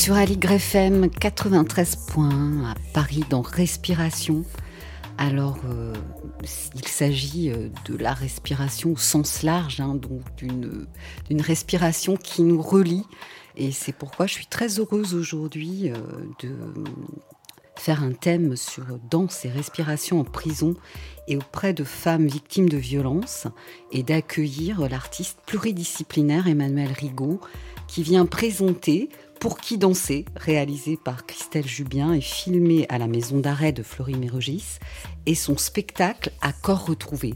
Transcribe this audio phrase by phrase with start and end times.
[0.00, 4.46] Sur Aligre FM 93 points à Paris dans Respiration.
[5.18, 5.92] Alors, euh,
[6.74, 10.86] il s'agit euh, de la respiration au sens large, hein, donc d'une
[11.28, 13.04] d'une respiration qui nous relie.
[13.58, 15.96] Et c'est pourquoi je suis très heureuse aujourd'hui euh,
[16.42, 16.56] de
[17.76, 20.76] faire un thème sur danse et respiration en prison
[21.28, 23.48] et auprès de femmes victimes de violences
[23.92, 27.38] et d'accueillir l'artiste pluridisciplinaire Emmanuel Rigaud
[27.86, 29.10] qui vient présenter
[29.40, 34.78] Pour qui danser, réalisé par Christelle Jubien et filmé à la maison d'arrêt de Fleury-Mérogis,
[35.24, 37.32] et son spectacle À corps retrouvé.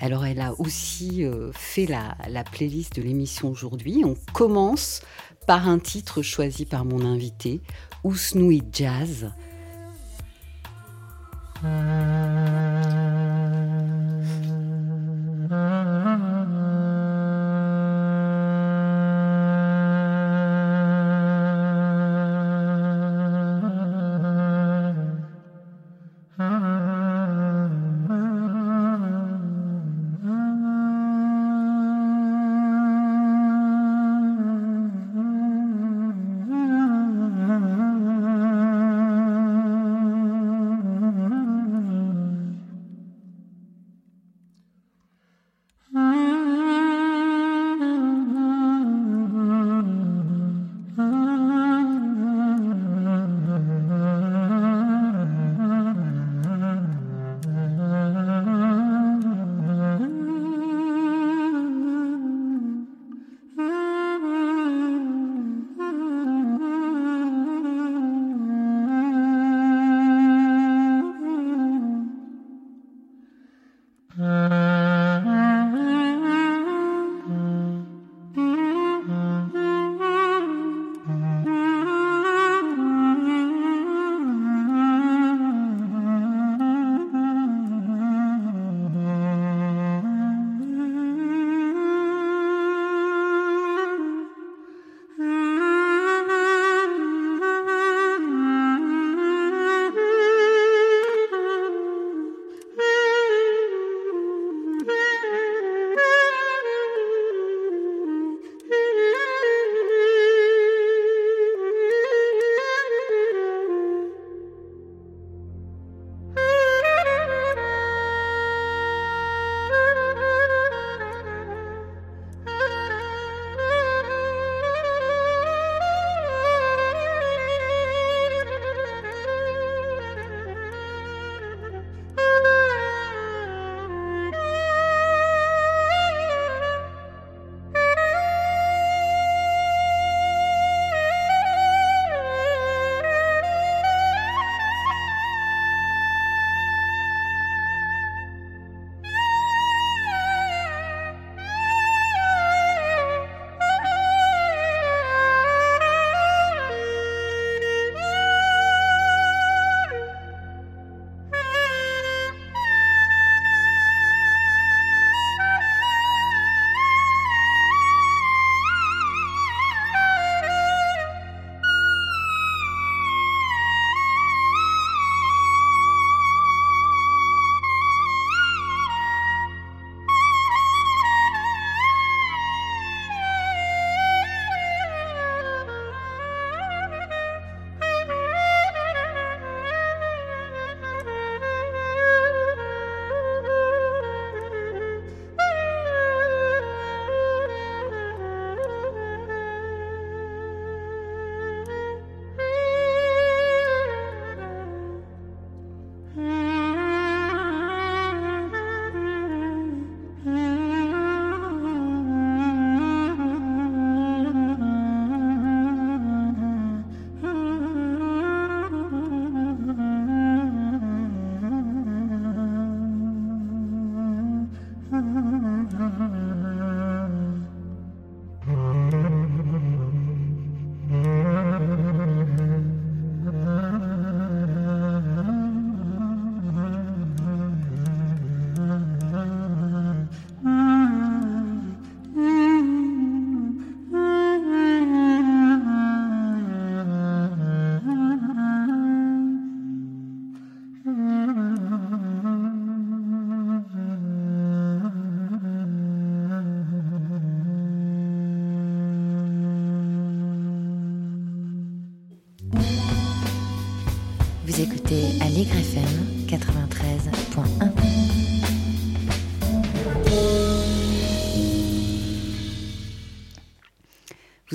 [0.00, 4.02] Alors elle a aussi euh, fait la, la playlist de l'émission aujourd'hui.
[4.04, 5.02] On commence
[5.46, 7.60] par un titre choisi par mon invité,
[8.02, 9.30] Ousnoui Jazz.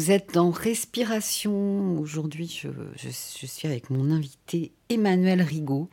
[0.01, 1.99] Vous êtes dans Respiration.
[1.99, 5.89] Aujourd'hui, je, je- je suis avec mon invité Emmanuel Rigaud.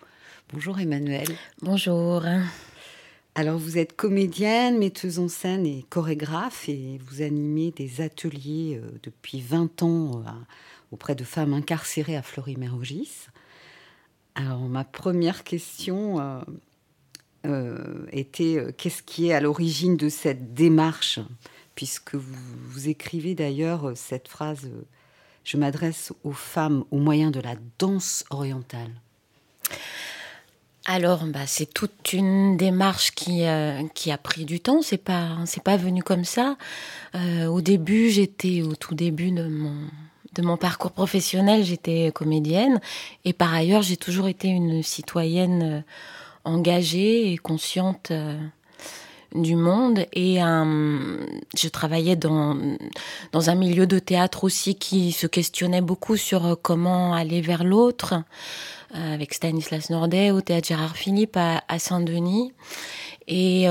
[0.51, 1.29] Bonjour Emmanuel.
[1.61, 2.25] Bonjour.
[3.35, 8.89] Alors, vous êtes comédienne, metteuse en scène et chorégraphe et vous animez des ateliers euh,
[9.03, 10.31] depuis 20 ans euh,
[10.91, 13.27] auprès de femmes incarcérées à Fleury-Mérogis.
[14.35, 16.41] Alors, ma première question
[17.45, 21.21] euh, était qu'est-ce qui est à l'origine de cette démarche?
[21.79, 22.35] Puisque vous,
[22.71, 24.83] vous écrivez d'ailleurs euh, cette phrase euh,
[25.45, 28.91] Je m'adresse aux femmes au moyen de la danse orientale.
[30.87, 34.83] Alors, bah, c'est toute une démarche qui, euh, qui a pris du temps.
[34.83, 36.57] C'est pas, c'est pas venu comme ça.
[37.15, 39.77] Au début, j'étais au tout début de mon
[40.35, 42.81] de mon parcours professionnel, j'étais comédienne
[43.25, 45.85] et par ailleurs, j'ai toujours été une citoyenne
[46.45, 48.13] engagée et consciente
[49.35, 51.27] du monde et euh,
[51.57, 52.57] je travaillais dans
[53.33, 57.65] dans un milieu de théâtre aussi qui se questionnait beaucoup sur euh, comment aller vers
[57.65, 58.15] l'autre
[58.95, 62.53] euh, avec Stanislas Nordet au théâtre Gérard Philippe à, Saint-Denis.
[63.27, 63.67] Et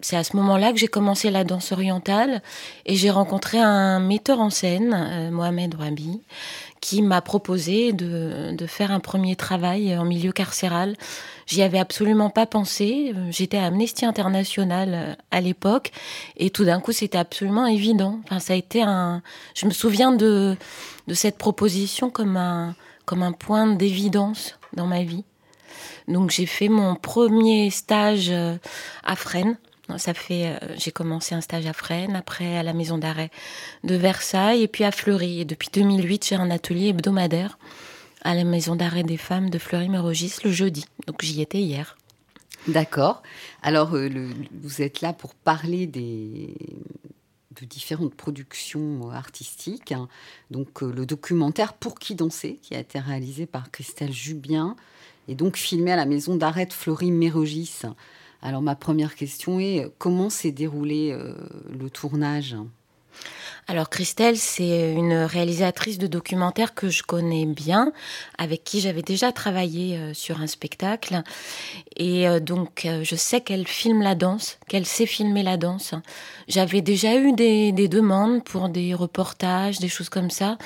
[0.00, 2.42] c'est à ce moment-là que j'ai commencé la danse orientale
[2.84, 6.20] et j'ai rencontré un metteur en scène, Mohamed Rabi,
[6.82, 10.96] qui m'a proposé de, de faire un premier travail en milieu carcéral.
[11.46, 13.14] J'y avais absolument pas pensé.
[13.30, 15.92] J'étais à Amnesty International euh, à l'époque
[16.36, 18.20] et tout d'un coup c'était absolument évident.
[18.24, 19.22] Enfin, ça a été un.
[19.54, 20.56] Je me souviens de
[21.06, 22.74] de cette proposition comme un
[23.04, 25.24] comme un point d'évidence dans ma vie.
[26.08, 28.56] Donc j'ai fait mon premier stage euh,
[29.04, 29.56] à Fresnes.
[29.98, 33.30] Ça fait, euh, j'ai commencé un stage à Fresnes, après à la maison d'arrêt
[33.84, 35.40] de Versailles et puis à Fleury.
[35.40, 37.58] Et depuis 2008, j'ai un atelier hebdomadaire
[38.22, 40.84] à la maison d'arrêt des femmes de Fleury-Mérogis le jeudi.
[41.06, 41.96] Donc j'y étais hier.
[42.68, 43.22] D'accord.
[43.62, 44.08] Alors, euh,
[44.52, 46.54] vous êtes là pour parler des,
[47.60, 49.92] de différentes productions artistiques.
[49.92, 50.08] hein.
[50.50, 54.76] Donc, euh, le documentaire Pour qui danser, qui a été réalisé par Christelle Jubien
[55.28, 57.82] et donc filmé à la maison d'arrêt de Fleury-Mérogis.
[58.44, 61.32] Alors, ma première question est comment s'est déroulé euh,
[61.78, 62.56] le tournage?
[63.68, 67.92] Alors Christelle, c'est une réalisatrice de documentaires que je connais bien,
[68.36, 71.22] avec qui j'avais déjà travaillé euh, sur un spectacle.
[71.94, 75.94] Et euh, donc je sais qu'elle filme la danse, qu'elle sait filmer la danse.
[76.48, 80.58] J'avais déjà eu des demandes pour des reportages, des choses comme ça.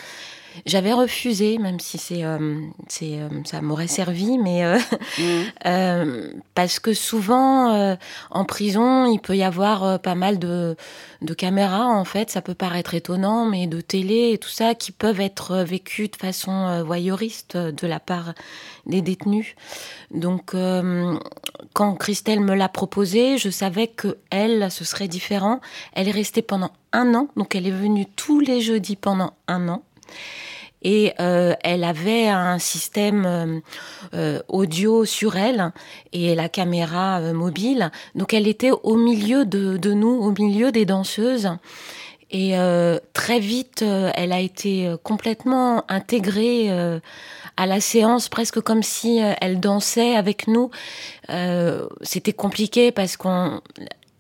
[0.65, 4.79] J'avais refusé, même si c'est, euh, c'est, euh, ça m'aurait servi, mais euh,
[5.67, 7.97] euh, parce que souvent
[8.31, 10.77] en prison, il peut y avoir pas mal de,
[11.23, 12.31] de caméras en fait.
[12.31, 16.17] Ça peut paraître étonnant, mais de télé et tout ça qui peuvent être vécues de
[16.17, 18.35] façon voyeuriste de la part
[18.87, 19.55] des détenus.
[20.13, 20.55] Donc,
[21.73, 25.61] quand Christelle me l'a proposé, je savais que elle, ce serait différent.
[25.93, 29.69] Elle est restée pendant un an, donc elle est venue tous les jeudis pendant un
[29.69, 29.83] an.
[30.83, 33.61] Et euh, elle avait un système euh,
[34.15, 35.73] euh, audio sur elle
[36.13, 37.91] et la caméra mobile.
[38.15, 41.51] Donc elle était au milieu de, de nous, au milieu des danseuses.
[42.33, 42.55] Et
[43.13, 46.69] très vite, elle a été complètement intégrée
[47.57, 50.71] à la séance, presque comme si elle dansait avec nous.
[52.03, 53.61] C'était compliqué parce qu'on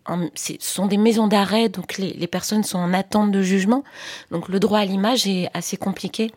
[0.09, 3.85] en- ce sont des maisons d'arrêt, donc les, les personnes sont en attente de jugement.
[4.31, 6.31] Donc le droit à l'image est assez compliqué.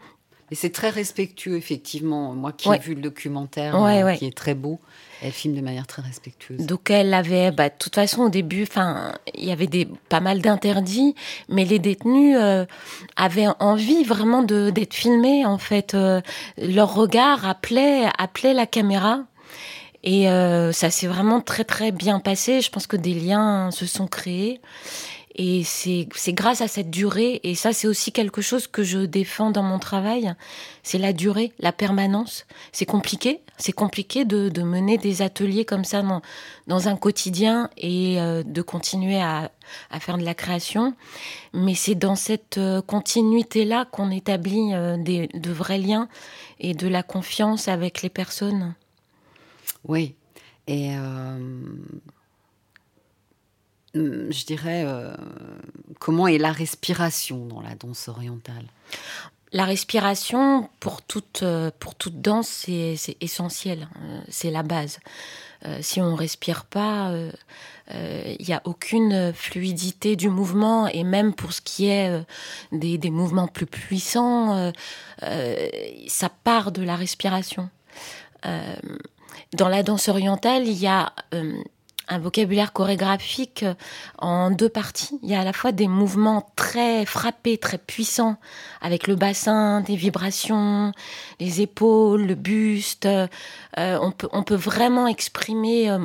[0.52, 2.34] Et c'est très respectueux, effectivement.
[2.34, 2.78] Moi qui Ouais.
[2.78, 4.18] ai vu le documentaire, Ouais, euh, ouais.
[4.18, 4.80] qui est très beau,
[5.22, 6.66] elle filme de manière très respectueuse.
[6.66, 10.22] Donc elle avait, bah, de toute façon au début, enfin, il y avait des pas
[10.22, 11.14] mal d'interdits,
[11.50, 12.66] mais les détenus euh,
[13.16, 15.46] avaient envie vraiment de d'être filmés.
[15.46, 16.20] En fait, Euh,
[16.58, 19.20] leur regard appelait appelait la caméra.
[20.04, 22.62] Et euh, ça s'est vraiment très très bien passé.
[22.62, 24.62] Je pense que des liens se sont créés.
[25.42, 29.52] Et c'est grâce à cette durée, et ça c'est aussi quelque chose que je défends
[29.52, 30.34] dans mon travail,
[30.84, 32.46] c'est la durée, la permanence.
[32.74, 36.22] C'est compliqué, c'est compliqué de, de mener des ateliers comme ça dans,
[36.68, 39.50] dans un quotidien et euh, de continuer à,
[39.92, 40.94] à faire de la création.
[41.54, 46.10] Mais c'est dans cette euh, continuité-là qu'on établit euh, des, de vrais liens
[46.60, 48.74] et de la confiance avec les personnes.
[49.86, 50.16] Oui.
[50.68, 51.38] Et euh,
[53.96, 55.16] hum, je dirais, euh,
[56.00, 58.66] comment est la respiration dans la danse orientale?
[59.52, 63.90] La respiration, pour toute, euh, pour toute danse, c'est essentiel.
[64.00, 65.00] Euh, C'est la base.
[65.82, 67.34] Si on respire pas, euh,
[67.94, 70.88] euh, il n'y a aucune fluidité du mouvement.
[70.88, 72.24] Et même pour ce qui est
[72.72, 74.72] des, des mouvements plus puissants,
[76.08, 77.70] ça part de la respiration.
[79.54, 81.14] Dans la danse orientale, il y a
[82.10, 83.66] un vocabulaire chorégraphique
[84.18, 85.20] en deux parties.
[85.24, 88.38] Il y a à la fois des mouvements très frappés, très puissants,
[88.82, 90.92] avec le bassin, des vibrations,
[91.40, 93.06] les épaules, le buste.
[93.06, 93.28] Euh,
[93.78, 96.00] on, peut, on peut vraiment exprimer euh,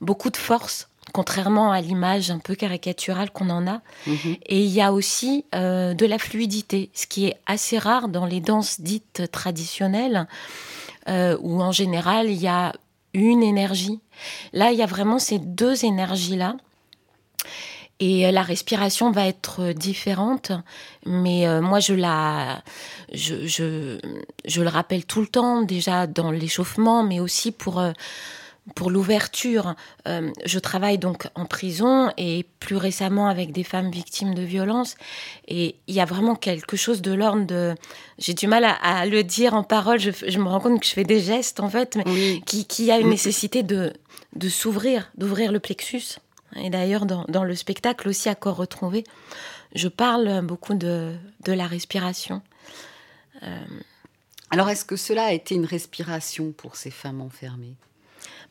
[0.00, 3.80] beaucoup de force contrairement à l'image un peu caricaturale qu'on en a.
[4.06, 4.36] Mhm.
[4.44, 8.26] Et il y a aussi euh, de la fluidité, ce qui est assez rare dans
[8.26, 10.28] les danses dites traditionnelles,
[11.40, 12.72] où en général il y a
[13.14, 14.00] une énergie.
[14.52, 16.56] Là, il y a vraiment ces deux énergies-là.
[18.00, 20.52] Et euh, la respiration va être différente,
[21.04, 22.62] mais euh, moi je la,
[23.12, 27.90] je, je, le rappelle tout le temps déjà dans l'échauffement, mais aussi pour euh,
[28.74, 29.74] pour l'ouverture.
[30.06, 34.96] je travaille donc en prison et plus récemment avec des femmes victimes de violences,
[35.46, 37.74] et il y a vraiment quelque chose de l'ordre de,
[38.18, 39.98] j'ai du mal à, le dire en parole.
[40.00, 42.98] Je, me rends compte que je fais des gestes en fait, mais qui, qui a
[42.98, 43.92] une nécessité de
[44.34, 46.18] de s'ouvrir, d'ouvrir le plexus.
[46.56, 49.04] Et d'ailleurs, dans, le spectacle aussi à corps retrouvé,
[49.74, 51.14] je parle beaucoup de,
[51.46, 52.42] la respiration.
[53.42, 53.64] Euh,
[54.50, 57.74] Alors, est-ce que cela a été une respiration pour ces femmes enfermées?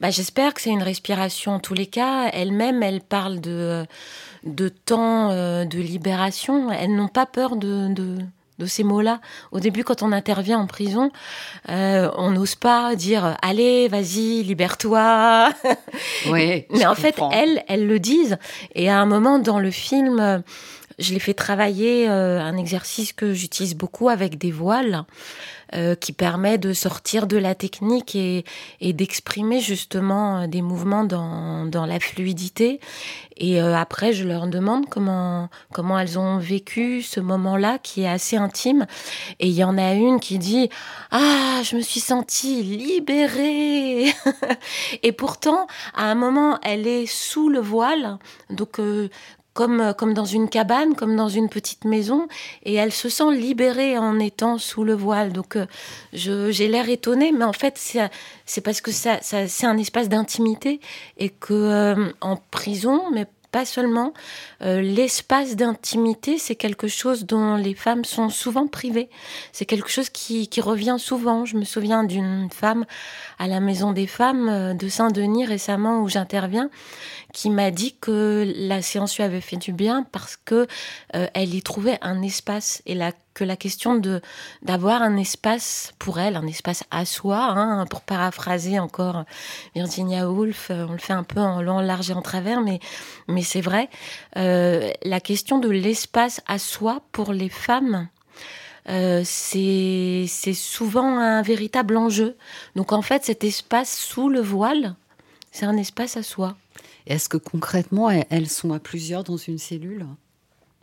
[0.02, 1.54] Bah, J'espère que c'est une respiration.
[1.54, 3.86] En tous les cas, elles-mêmes, elles parlent de,
[4.44, 6.72] de temps euh, de libération.
[6.72, 7.88] Elles n'ont pas peur de,
[8.58, 9.22] de ces mots-là.
[9.52, 11.12] Au début, quand on intervient en prison,
[11.70, 15.50] euh, on n'ose pas dire allez, vas-y, libère-toi.
[16.30, 16.66] Oui.
[16.72, 18.38] Mais en fait, elles, elles le disent.
[18.76, 20.44] Et à un moment dans le film,
[21.00, 25.04] je les fais travailler euh, un exercice que j'utilise beaucoup avec des voiles.
[25.76, 28.46] Euh, qui permet de sortir de la technique et,
[28.80, 32.80] et d'exprimer justement euh, des mouvements dans, dans la fluidité.
[33.36, 38.08] Et euh, après, je leur demande comment, comment elles ont vécu ce moment-là qui est
[38.08, 38.88] assez intime.
[39.42, 40.70] Et il y en a une qui dit
[41.12, 44.06] Ah, je me suis sentie libérée.
[45.04, 48.20] et pourtant, à un moment, elle est sous le voile.
[48.50, 49.10] Donc, euh,
[49.58, 52.28] comme dans une cabane, comme dans une petite maison,
[52.64, 55.34] et elle se sent libérée en étant sous le voile.
[55.34, 55.66] Donc euh,
[56.14, 57.78] j'ai l'air étonnée, mais en fait
[58.46, 60.80] c'est parce que ça, ça c'est un espace d'intimité
[61.18, 64.14] et que euh, en prison, mais pas seulement.
[64.62, 69.10] Euh, l'espace d'intimité, c'est quelque chose dont les femmes sont souvent privées.
[69.52, 71.46] C'est quelque chose qui, revient souvent.
[71.46, 72.86] Je me souviens d'une femme
[73.38, 76.70] à la Maison des femmes euh, de Saint-Denis récemment où j'interviens,
[77.34, 80.68] qui m'a dit que la séance lui avait fait du bien parce que
[81.16, 84.20] euh, elle y trouvait un espace et la que la question de
[84.64, 89.26] d'avoir un espace pour elle, un espace à soi, hein, pour paraphraser encore
[89.76, 92.80] Virginia Woolf, euh, on le fait un peu en long, large et en travers, mais
[93.28, 93.90] mais c'est vrai.
[94.38, 98.10] Euh, la question de l'espace à soi pour les femmes.
[98.90, 102.38] Euh, c'est souvent un véritable enjeu.
[102.78, 104.96] Donc en fait, cet espace sous le voile,
[105.52, 106.56] c'est un espace à soi.
[107.06, 110.08] Est-ce que concrètement, elles sont à plusieurs dans une cellule?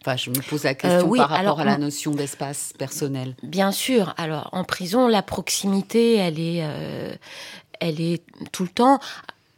[0.06, 3.34] Enfin, je me pose la question euh, par rapport à la notion d'espace personnel.
[3.42, 4.12] Bien sûr.
[4.18, 7.14] Alors, en prison, la proximité, elle est, euh,
[7.80, 9.00] elle est tout le temps.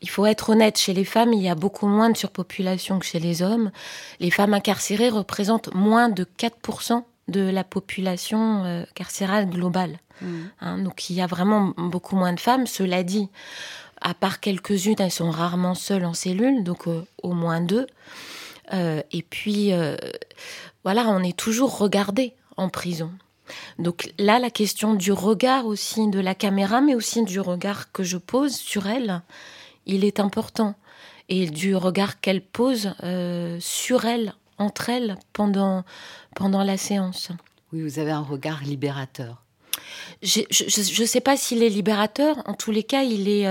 [0.03, 3.07] Il faut être honnête, chez les femmes, il y a beaucoup moins de surpopulation que
[3.07, 3.73] chez les hommes.
[4.21, 9.99] Les femmes incarcérées représentent moins de 4% de la population euh, carcérale globale.
[10.23, 10.37] Mmh.
[10.61, 12.69] Hein, donc il y a vraiment beaucoup moins de femmes.
[12.69, 13.31] Cela dit,
[14.01, 17.89] à part quelques-unes, elles sont rarement seules en cellule, donc au moins deux.
[18.73, 19.97] Euh, et puis, euh,
[20.85, 23.13] voilà, on est toujours regardé en prison.
[23.79, 28.03] Donc là, la question du regard aussi de la caméra, mais aussi du regard que
[28.03, 29.23] je pose sur elle,
[29.87, 30.75] il est important.
[31.29, 35.85] Et du regard qu'elle pose euh, sur elle, entre elles, pendant,
[36.35, 37.31] pendant la séance.
[37.73, 39.46] Oui, vous avez un regard libérateur.
[40.23, 40.43] Je
[41.01, 42.37] ne sais pas s'il est libérateur.
[42.47, 43.47] En tous les cas, il est,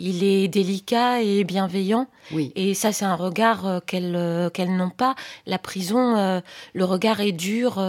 [0.00, 2.06] il est délicat et bienveillant.
[2.32, 2.52] Oui.
[2.56, 5.14] Et ça, c'est un regard euh, euh, qu'elles n'ont pas.
[5.46, 6.40] La prison, euh,
[6.72, 7.82] le regard est dur,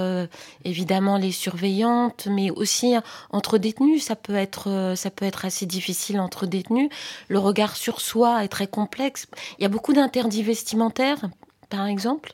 [0.66, 2.94] évidemment les surveillantes, mais aussi
[3.30, 6.90] entre détenus, ça peut être ça peut être assez difficile entre détenus.
[7.30, 9.28] Le regard sur soi est très complexe.
[9.58, 11.30] Il y a beaucoup d'interdits vestimentaires.
[11.72, 12.34] Par exemple,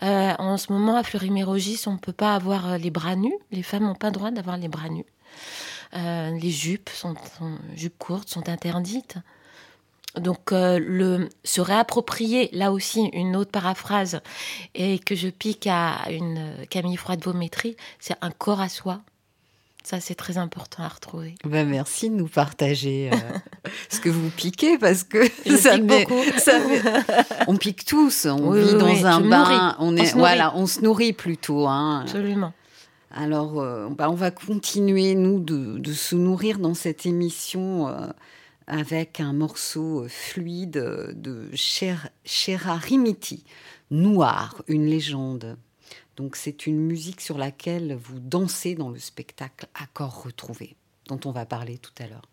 [0.00, 3.36] en ce moment à Fleury-Mérogis, on ne peut pas avoir les bras nus.
[3.52, 5.06] Les femmes n'ont pas le droit d'avoir les bras nus.
[5.94, 7.14] Euh, les jupes, sont,
[7.74, 9.16] jupes courtes sont interdites.
[10.16, 14.20] Donc, euh, le, se réapproprier, là aussi, une autre paraphrase,
[14.74, 19.00] et que je pique à une Camille Froide-Vométrie, c'est un corps à soi.
[19.84, 21.34] Ça, c'est très important à retrouver.
[21.44, 25.24] Ben merci de nous partager euh, ce que vous piquez parce que
[25.56, 26.22] ça, pique met, beaucoup.
[27.48, 28.26] on pique tous.
[28.26, 29.76] On vit dans un Je bain.
[29.80, 31.66] On, est, on voilà, on se nourrit plutôt.
[31.66, 32.02] Hein.
[32.02, 32.52] Absolument.
[33.10, 38.06] Alors, euh, bah, on va continuer nous de, de, se nourrir dans cette émission euh,
[38.68, 43.44] avec un morceau fluide de Cher, Rimiti,
[43.90, 45.58] Noir, une légende.
[46.16, 50.76] Donc c'est une musique sur laquelle vous dansez dans le spectacle à corps retrouvé,
[51.06, 52.28] dont on va parler tout à l'heure.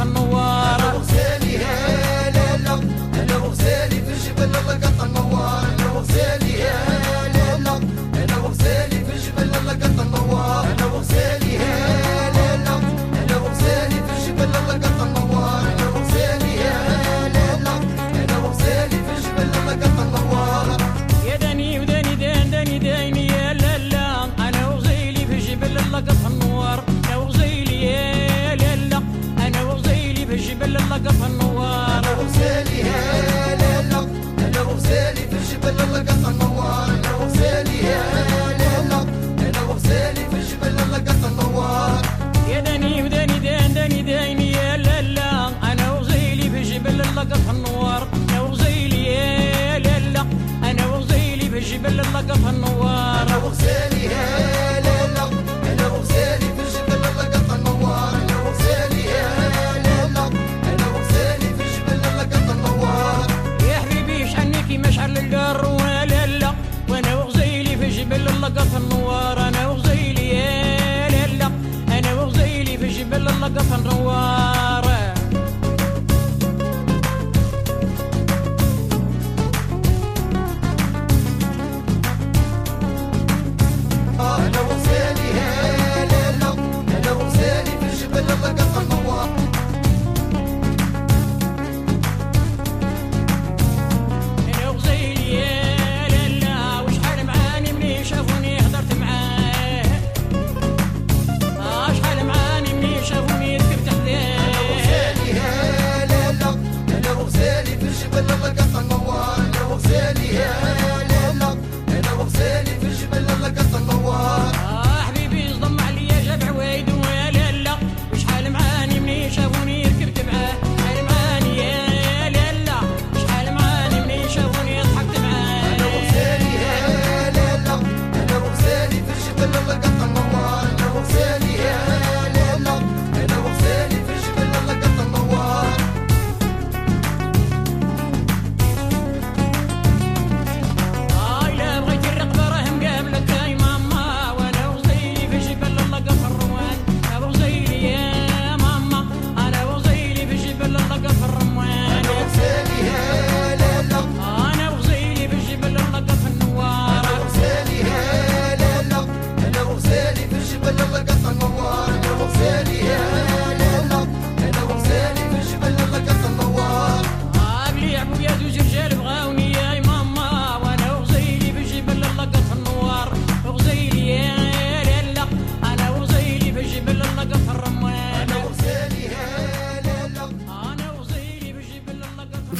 [0.00, 0.27] I know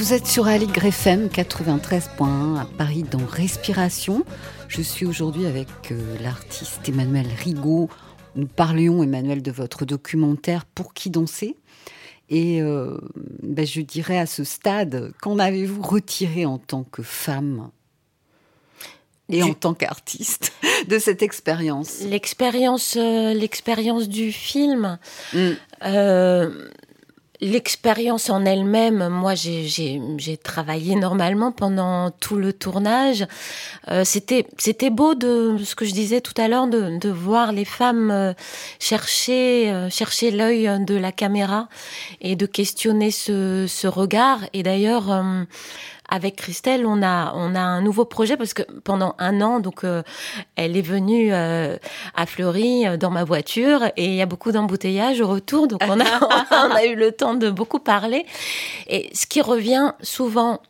[0.09, 4.25] Vous êtes sur Aligre FM 93.1 à Paris dans Respiration.
[4.67, 7.91] Je suis aujourd'hui avec euh, l'artiste Emmanuel Rigaud.
[8.35, 11.57] Nous parlions, Emmanuel, de votre documentaire Pour qui danser?
[12.31, 12.97] Et euh,
[13.43, 17.69] ben, je dirais à ce stade, qu'en avez-vous retiré en tant que femme?
[19.29, 20.55] Et en tant qu'artiste
[20.89, 22.01] de cette expérience?
[22.01, 24.99] L'expérience, euh, du film.
[25.35, 25.57] Hum.
[27.41, 33.27] L'expérience en elle-même, moi j'ai travaillé normalement pendant tout le tournage.
[33.89, 37.65] Euh, C'était beau de ce que je disais tout à l'heure de, de, voir les
[37.65, 38.33] femmes euh,
[38.81, 41.69] chercher euh, chercher l'œil de la caméra
[42.21, 44.41] et de questionner ce, ce regard.
[44.53, 45.45] Et d'ailleurs euh,
[46.09, 49.85] avec Christelle, on a on a un nouveau projet parce que pendant un an, donc
[49.85, 50.03] euh,
[50.57, 51.77] elle est venue euh,
[52.15, 55.83] à Fleury euh, dans ma voiture et il y a beaucoup d'embouteillages au retour, donc
[55.87, 56.05] on a
[56.69, 58.25] on a eu le temps de beaucoup parler.
[58.87, 60.61] Et ce qui revient souvent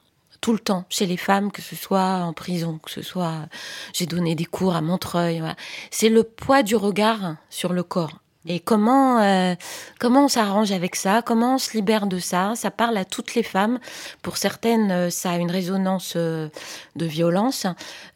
[0.40, 3.46] tout le temps chez les femmes, que ce soit en prison, que ce soit
[3.92, 5.56] j'ai donné des cours à Montreuil, voilà.
[5.90, 8.18] c'est le poids du regard sur le corps.
[8.50, 9.54] Et comment euh,
[10.00, 11.20] comment on s'arrange avec ça?
[11.20, 12.54] Comment on se libère de ça?
[12.56, 13.78] Ça parle à toutes les femmes.
[14.22, 16.48] Pour certaines, euh, ça a une résonance euh,
[16.96, 17.66] de violence,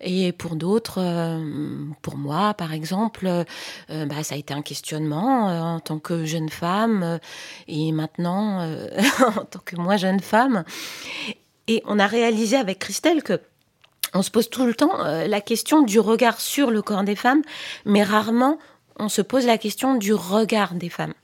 [0.01, 1.01] et pour d'autres,
[2.01, 3.29] pour moi par exemple,
[3.89, 7.19] bah, ça a été un questionnement en tant que jeune femme
[7.69, 8.61] et maintenant
[9.21, 10.65] en tant que moi jeune femme.
[11.69, 13.41] Et on a réalisé avec Christelle que
[14.15, 17.43] on se pose tout le temps la question du regard sur le corps des femmes,
[17.85, 18.59] mais rarement
[19.03, 21.15] on se pose la question du regard des femmes.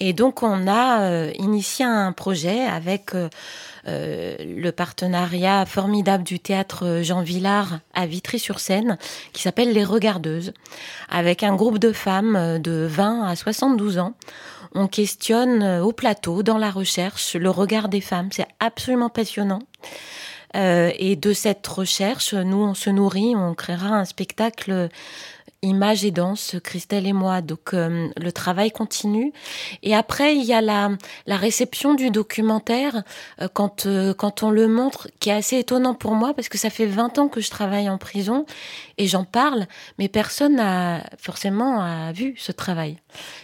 [0.00, 3.28] Et donc on a euh, initié un projet avec euh,
[3.86, 8.96] euh, le partenariat formidable du théâtre Jean Villard à Vitry-sur-Seine
[9.32, 10.52] qui s'appelle Les Regardeuses,
[11.08, 14.14] avec un groupe de femmes de 20 à 72 ans.
[14.76, 18.30] On questionne au plateau, dans la recherche, le regard des femmes.
[18.32, 19.60] C'est absolument passionnant.
[20.56, 24.88] Et de cette recherche, nous, on se nourrit, on créera un spectacle
[25.64, 27.40] Images et danse, Christelle et moi.
[27.40, 29.32] Donc euh, le travail continue.
[29.82, 30.90] Et après, il y a la,
[31.26, 33.02] la réception du documentaire
[33.40, 36.58] euh, quand, euh, quand on le montre, qui est assez étonnant pour moi parce que
[36.58, 38.46] ça fait 20 ans que je travaille en prison
[38.98, 39.66] et j'en parle,
[39.98, 42.98] mais personne n'a forcément a vu ce travail.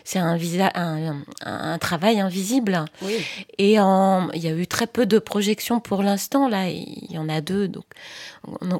[0.05, 2.85] C'est un, visa, un, un, travail invisible.
[3.03, 3.15] Oui.
[3.59, 6.49] Et en, il y a eu très peu de projections pour l'instant.
[6.49, 7.85] Là, il y en a deux, donc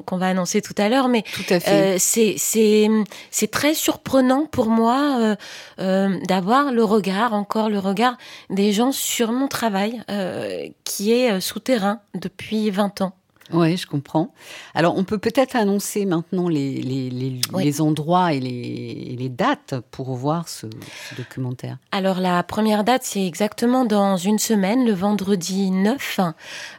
[0.05, 1.07] qu'on va annoncer tout à l'heure.
[1.07, 1.97] Mais Tout à fait.
[1.99, 2.89] c'est
[3.31, 5.35] c'est très surprenant pour moi euh,
[5.79, 8.17] euh, d'avoir le regard, encore le regard
[8.49, 13.13] des gens sur mon travail euh, qui est souterrain depuis 20 ans.
[13.53, 14.33] Oui, je comprends.
[14.73, 17.63] Alors, on peut peut-être annoncer maintenant les, les, les, Oui.
[17.63, 20.67] les endroits et les, les dates pour voir ce,
[21.09, 21.77] ce documentaire.
[21.91, 26.19] Alors la première date, c'est exactement dans une semaine, le vendredi 9,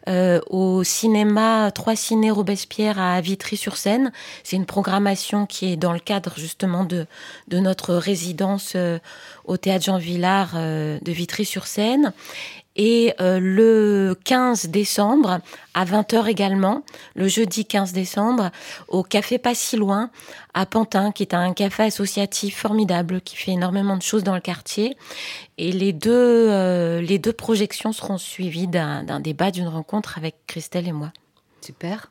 [0.09, 4.13] euh, au cinéma 3 Ciné Robespierre à Vitry-sur-Seine.
[4.45, 7.07] C'est une programmation qui est dans le cadre justement de,
[7.49, 8.99] de notre résidence euh,
[9.45, 12.13] au théâtre Jean Villard euh, de Vitry-sur-Seine.
[12.77, 15.41] Et euh, le 15 décembre,
[15.75, 16.83] à 20h également,
[17.15, 18.51] le jeudi 15 décembre,
[18.89, 20.11] au Café Pas Si Loin,
[20.55, 24.41] à Pantin, qui est un café associatif formidable qui fait énormément de choses dans le
[24.41, 24.97] quartier.
[25.59, 30.89] Et les deux, euh, les deux projections seront suivies d'un débat, d'une rencontre avec Christelle
[30.89, 31.13] et moi.
[31.61, 32.11] Super.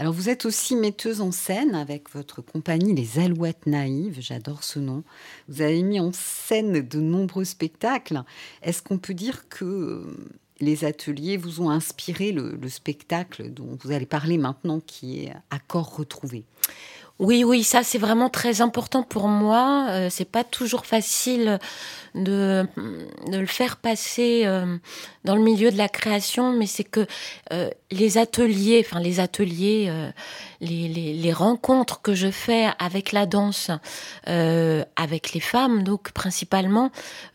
[0.00, 4.18] Alors, vous êtes aussi metteuse en scène avec votre compagnie Les Alouettes Naïves.
[4.20, 5.02] J'adore ce nom.
[5.48, 8.22] Vous avez mis en scène de nombreux spectacles.
[8.62, 10.04] Est-ce qu'on peut dire que euh,
[10.60, 15.32] les ateliers vous ont inspiré le, le spectacle dont vous allez parler maintenant, qui est
[15.50, 16.44] Accord retrouvé?
[17.18, 19.86] Oui, oui, ça c'est vraiment très important pour moi.
[19.90, 21.58] Euh, c'est pas toujours facile
[22.14, 22.64] de,
[23.26, 24.76] le faire passer euh,
[25.24, 27.06] dans le milieu de la création, mais c'est que
[27.52, 29.92] euh, les ateliers, enfin les ateliers,
[30.60, 33.70] les, les, les rencontres que je fais avec la danse,
[34.28, 36.90] euh, avec les femmes, donc principalement,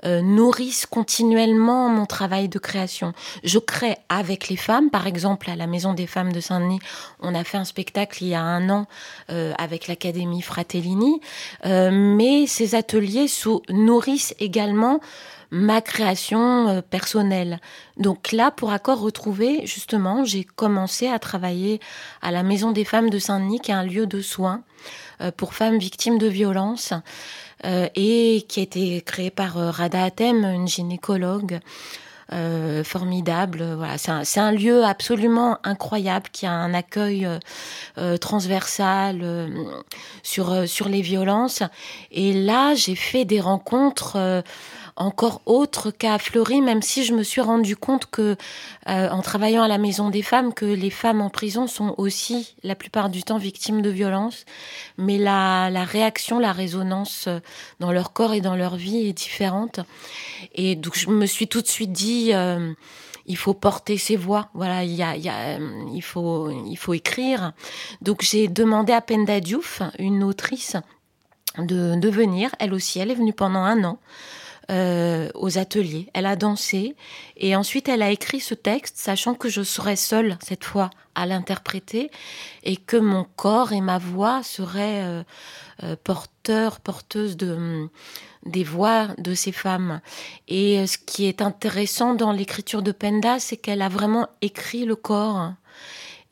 [0.05, 3.13] euh, nourrissent continuellement mon travail de création.
[3.43, 6.79] Je crée avec les femmes, par exemple à la Maison des femmes de Saint-Denis,
[7.19, 8.87] on a fait un spectacle il y a un an
[9.29, 11.21] euh, avec l'Académie Fratellini,
[11.65, 14.99] euh, mais ces ateliers sous, nourrissent également
[15.53, 17.59] ma création euh, personnelle.
[17.97, 21.79] Donc là, pour Accord Retrouvé, justement, j'ai commencé à travailler
[22.23, 24.63] à la Maison des femmes de Saint-Denis, qui est un lieu de soins
[25.21, 26.93] euh, pour femmes victimes de violences,
[27.65, 31.59] euh, et qui a été créé par Rada Hatem, une gynécologue
[32.31, 33.63] euh, formidable.
[33.77, 37.27] Voilà, c'est un, un lieu absolument incroyable qui a un accueil
[37.97, 39.49] euh, transversal euh,
[40.23, 41.61] sur sur les violences.
[42.11, 44.43] Et là, j'ai fait des rencontres.
[44.95, 48.35] Encore autres qu'à Fleury, même si je me suis rendu compte que,
[48.87, 52.55] euh, en travaillant à la Maison des femmes, que les femmes en prison sont aussi,
[52.63, 54.45] la plupart du temps, victimes de violences,
[54.97, 57.39] mais la, réaction, la résonance euh,
[57.79, 59.79] dans leur corps et dans leur vie est différente.
[60.55, 62.73] Et donc, je me suis tout de suite dit, euh,
[63.25, 64.49] il faut porter ses voix.
[64.53, 67.53] Voilà, il faut, il faut écrire.
[68.01, 70.75] Donc, j'ai demandé à Penda Diouf, une autrice,
[71.57, 72.49] de, de venir.
[72.59, 73.99] Elle aussi, elle est venue pendant un an.
[74.71, 76.09] Euh, aux ateliers.
[76.13, 76.95] Elle a dansé
[77.35, 81.25] et ensuite elle a écrit ce texte, sachant que je serais seule cette fois à
[81.25, 82.09] l'interpréter
[82.63, 85.23] et que mon corps et ma voix seraient euh,
[85.83, 87.89] euh, porteurs, porteuses de
[88.45, 90.01] des voix de ces femmes.
[90.47, 94.95] Et ce qui est intéressant dans l'écriture de Penda, c'est qu'elle a vraiment écrit le
[94.95, 95.53] corps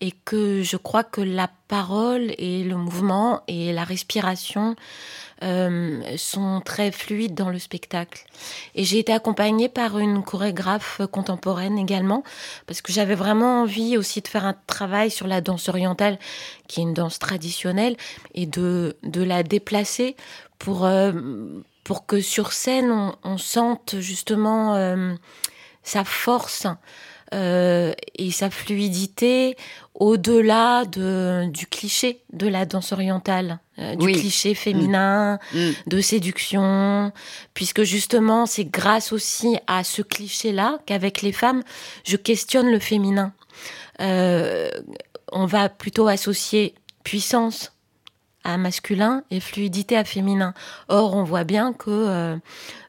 [0.02, 4.76] et que je crois que la parole et le mouvement et la respiration
[5.44, 8.26] euh, sont très fluides dans le spectacle.
[8.76, 12.24] Et j'ai été accompagnée par une chorégraphe contemporaine également,
[12.68, 16.20] parce que j'avais vraiment envie aussi de faire un travail sur la danse orientale,
[16.68, 17.98] qui est une danse traditionnelle,
[18.36, 20.16] et de, de la déplacer
[20.60, 21.12] pour, euh,
[21.84, 22.92] pour que sur scène,
[23.24, 25.16] on, sente justement euh,
[25.82, 26.68] sa force
[27.34, 29.56] et sa fluidité
[29.96, 34.14] au-delà de, du cliché de la danse orientale, euh, du Oui.
[34.14, 35.70] cliché féminin, Mm.
[35.88, 37.12] de séduction,
[37.54, 41.64] puisque justement c'est grâce aussi à ce cliché-là qu'avec les femmes,
[42.06, 43.34] je questionne le féminin.
[44.00, 44.70] Euh,
[45.32, 47.74] on va plutôt associer puissance
[48.44, 50.54] à masculin et fluidité à féminin.
[50.88, 52.36] Or, on voit bien que euh,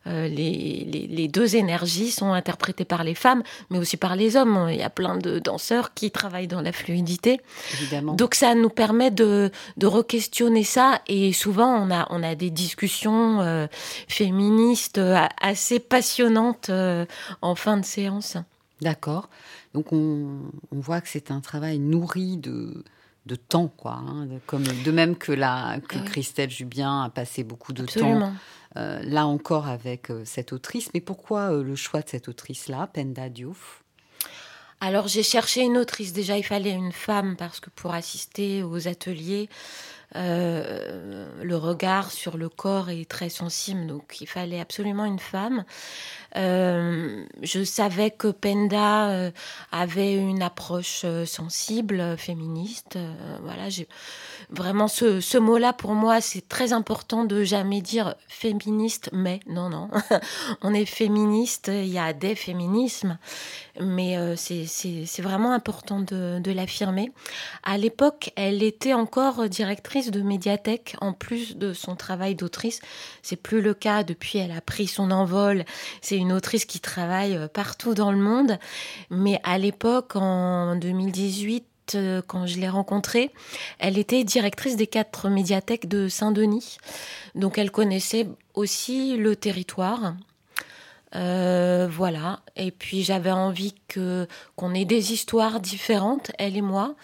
[0.07, 4.37] euh, les, les- les deux énergies sont interprétées par les femmes, mais aussi par les
[4.37, 4.69] hommes.
[4.71, 7.41] Il y a plein de danseurs qui travaillent dans la fluidité.
[7.75, 8.15] Évidemment.
[8.15, 12.51] Donc ça nous permet de, de re-questionner ça et souvent on a, on a des
[12.51, 13.67] discussions euh,
[14.09, 15.01] féministes
[15.41, 17.07] assez passionnantes euh,
[17.43, 18.37] en fin de séance.
[18.81, 19.29] D'accord.
[19.75, 20.27] Donc on,
[20.75, 22.83] on voit que c'est un travail nourri de,
[23.27, 23.93] de temps, quoi.
[23.93, 26.05] hein, de- comme, de même que, la, que Oui.
[26.05, 28.33] Christelle Jubien a passé beaucoup de temps,
[28.77, 30.91] euh, là encore avec euh, cette autrice.
[30.95, 33.83] Mais pourquoi euh, le choix de cette autrice-là, Penda Diouf?
[34.81, 36.13] Alors j'ai cherché une autrice.
[36.13, 39.49] Déjà, il fallait une femme parce que pour assister aux ateliers,
[40.15, 45.65] euh, le regard sur le corps est très sensible, donc il fallait absolument une femme.
[46.37, 49.31] Euh, je savais que Penda euh,
[49.71, 52.99] avait une approche sensible, féministe.
[53.43, 53.89] voilà, j'ai
[54.51, 59.69] vraiment ce, ce mot-là pour moi, c'est très important de jamais dire féministe, mais non,
[59.69, 59.91] non,
[60.63, 61.71] on est féministe.
[61.73, 63.19] Il y a des féminismes,
[63.81, 67.13] mais c'est vraiment important de, de l'affirmer.
[67.63, 72.81] À l'époque, elle était encore directrice de médiathèque en plus de son travail d'autrice.
[73.23, 74.39] C'est plus le cas depuis.
[74.39, 75.65] Elle a pris son envol.
[76.01, 78.59] C'est une autrice qui travaille euh, partout dans le monde.
[79.11, 83.31] Mais à l'époque, en 2018, euh, quand je l'ai rencontrée,
[83.79, 86.79] elle était directrice des quatre médiathèques de Saint-Denis.
[87.35, 90.15] Donc elle connaissait aussi le territoire.
[91.15, 92.41] Euh, voilà.
[92.57, 96.95] Et puis j'avais envie que qu'on ait des histoires différentes, elle et moi.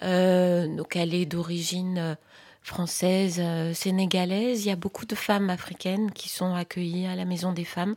[0.00, 2.16] Donc elle est d'origine
[2.70, 4.64] euh, française, euh, sénégalaise.
[4.64, 7.96] Il y a beaucoup de femmes africaines qui sont accueillies à la Maison des Femmes,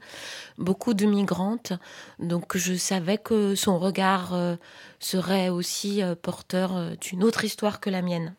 [0.57, 1.73] beaucoup de migrantes.
[2.19, 4.55] Donc je savais que son regard euh,
[4.99, 8.35] serait aussi euh, porteur euh, d'une autre histoire que la mienne.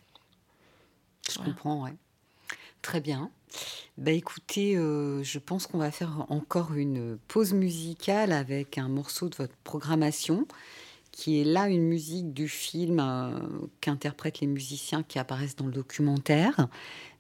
[1.28, 1.52] Je Voilà.
[1.52, 1.94] comprends, ouais.
[2.82, 3.30] Très bien.
[3.98, 9.28] Bah écoutez, euh, je pense qu'on va faire encore une pause musicale avec un morceau
[9.28, 10.46] de votre programmation,
[11.15, 13.37] qui est là une musique du film euh,
[13.81, 16.67] qu'interprètent les musiciens qui apparaissent dans le documentaire.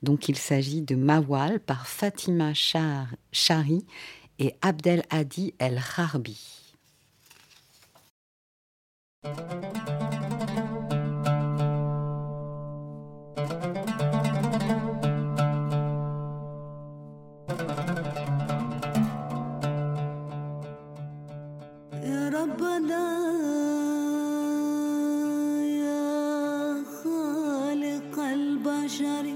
[0.01, 3.85] Donc il s'agit de Mawal par Fatima Char- Chari
[4.39, 6.39] et Abdel Hadi El Harbi.
[22.03, 23.01] يا ربنا
[28.96, 29.35] stationary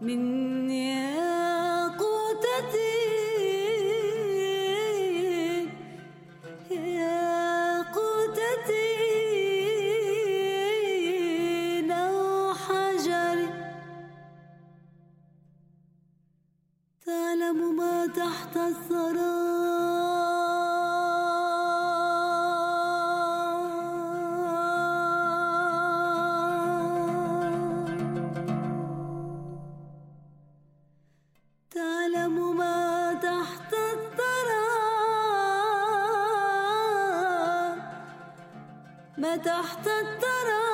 [0.00, 0.65] من
[39.46, 40.65] تحت الطرف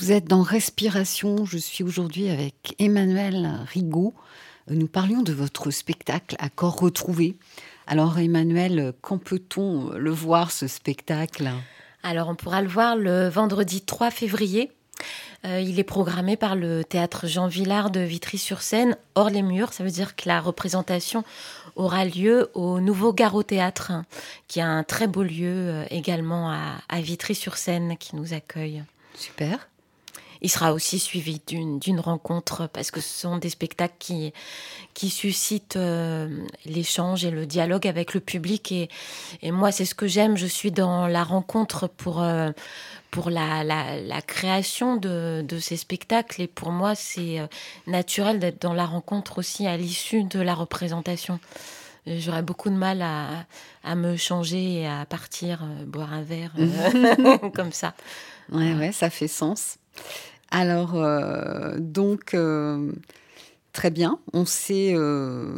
[0.00, 1.44] Vous êtes dans Respiration.
[1.44, 4.14] Je suis aujourd'hui avec Emmanuel Rigaud.
[4.70, 7.36] Nous parlions de votre spectacle à corps retrouvé.
[7.86, 11.50] Alors, Emmanuel, quand peut-on le voir, ce spectacle?
[12.02, 14.72] Alors, on pourra le voir le vendredi 3 février.
[15.44, 19.74] Euh, il est programmé par le théâtre Jean Villard de Vitry-sur-Seine, hors les murs.
[19.74, 21.24] Ça veut dire que la représentation
[21.76, 23.92] aura lieu au Nouveau Garo Théâtre,
[24.48, 28.82] qui a un très beau lieu euh, également à, à Vitry-sur-Seine qui nous accueille.
[29.14, 29.69] Super.
[30.42, 34.32] Il sera aussi suivi d'une rencontre parce que ce sont des spectacles qui,
[34.94, 36.28] qui suscitent euh,
[36.64, 38.72] l'échange et le dialogue avec le public.
[38.72, 38.88] Et,
[39.42, 40.36] et moi, c'est ce que j'aime.
[40.36, 42.50] Je suis dans la rencontre pour, euh,
[43.10, 46.42] pour la, la, la création de, de ces spectacles.
[46.42, 47.46] Et pour moi, c'est euh,
[47.86, 51.38] naturel d'être dans la rencontre aussi à l'issue de la représentation.
[52.06, 53.44] J'aurais beaucoup de mal à,
[53.84, 57.94] à me changer et à partir euh, boire un verre euh, comme ça.
[58.50, 59.76] Ouais, ouais, ça fait sens.
[60.50, 62.92] Alors, euh, donc, euh,
[63.72, 64.18] très bien.
[64.32, 65.54] On sait, euh,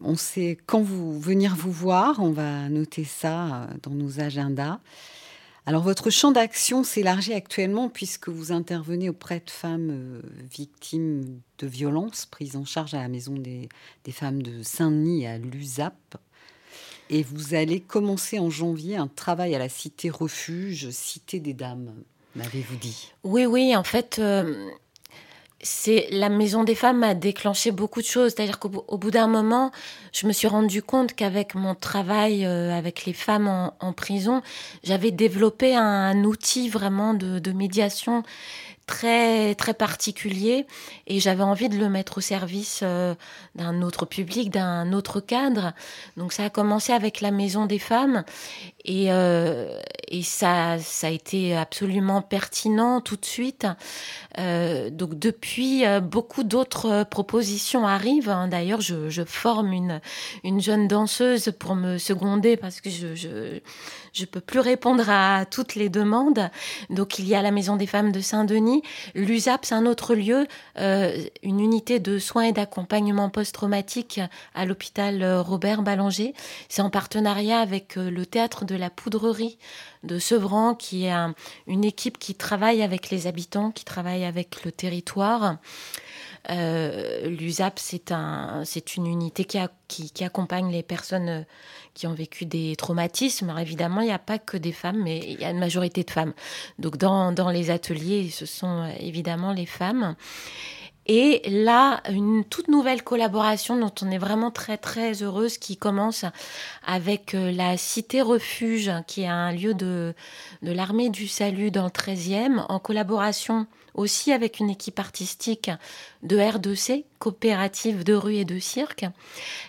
[0.00, 2.20] on sait quand vous venir vous voir.
[2.20, 4.78] On va noter ça dans nos agendas.
[5.66, 12.24] Alors, votre champ d'action s'élargit actuellement puisque vous intervenez auprès de femmes victimes de violences
[12.24, 13.68] prises en charge à la maison des,
[14.04, 16.16] des femmes de Saint-Denis à l'USAP.
[17.10, 21.92] Et vous allez commencer en janvier un travail à la Cité Refuge, Cité des Dames,
[22.38, 23.12] m'avez-vous dit?
[23.24, 24.70] Oui, oui, en fait, euh,
[25.60, 28.32] c'est la maison des femmes a déclenché beaucoup de choses.
[28.34, 29.72] C'est-à-dire qu'au bout- d'un moment,
[30.12, 33.48] je me suis rendu compte qu'avec mon travail euh, avec les femmes
[33.80, 34.42] en, prison,
[34.84, 38.22] j'avais développé un, outil vraiment de médiation
[38.88, 40.66] très très particulier
[41.06, 43.14] et j'avais envie de le mettre au service euh,
[43.54, 45.74] d'un autre public, d'un autre cadre.
[46.16, 48.24] Donc ça a commencé avec la Maison des Femmes
[48.84, 49.78] et, euh,
[50.08, 53.66] et ça, ça a été absolument pertinent tout de suite.
[54.38, 58.30] Euh, donc depuis, beaucoup d'autres propositions arrivent.
[58.30, 58.48] hein.
[58.48, 60.00] D'ailleurs, je, je forme une,
[60.44, 63.60] une jeune danseuse pour me seconder parce que je, je,
[64.14, 66.50] je peux plus répondre à toutes les demandes.
[66.88, 68.77] Donc il y a la Maison des Femmes de Saint-Denis.
[69.14, 70.46] L'USAP, c'est un autre lieu,
[70.78, 74.20] euh, une unité de soins et d'accompagnement post-traumatique
[74.54, 76.34] à l'hôpital euh, Robert Ballanger.
[76.68, 79.58] C'est en partenariat avec euh, le théâtre de la Poudrerie
[80.04, 81.34] de Sevran, qui est un-
[81.66, 85.56] une équipe qui travaille avec les habitants, qui travaille avec le territoire.
[86.50, 91.42] Euh, L'USAP, c'est un, c'est une unité qui, accompagne les personnes euh,
[91.94, 93.50] qui ont vécu des traumatismes.
[93.50, 96.04] Alors évidemment, il n'y a pas que des femmes, mais il y a une majorité
[96.04, 96.32] de femmes.
[96.78, 100.16] Donc dans, les ateliers, ce sont euh, évidemment les femmes.
[101.10, 106.26] Et là, une toute nouvelle collaboration dont on est vraiment très très heureuse qui commence
[106.86, 110.14] avec la Cité Refuge, qui est un lieu de,
[110.60, 113.66] de l'armée du salut dans le 13e, en collaboration
[113.98, 115.70] aussi avec une équipe artistique
[116.22, 119.04] de R2C, coopérative de rue et de cirque.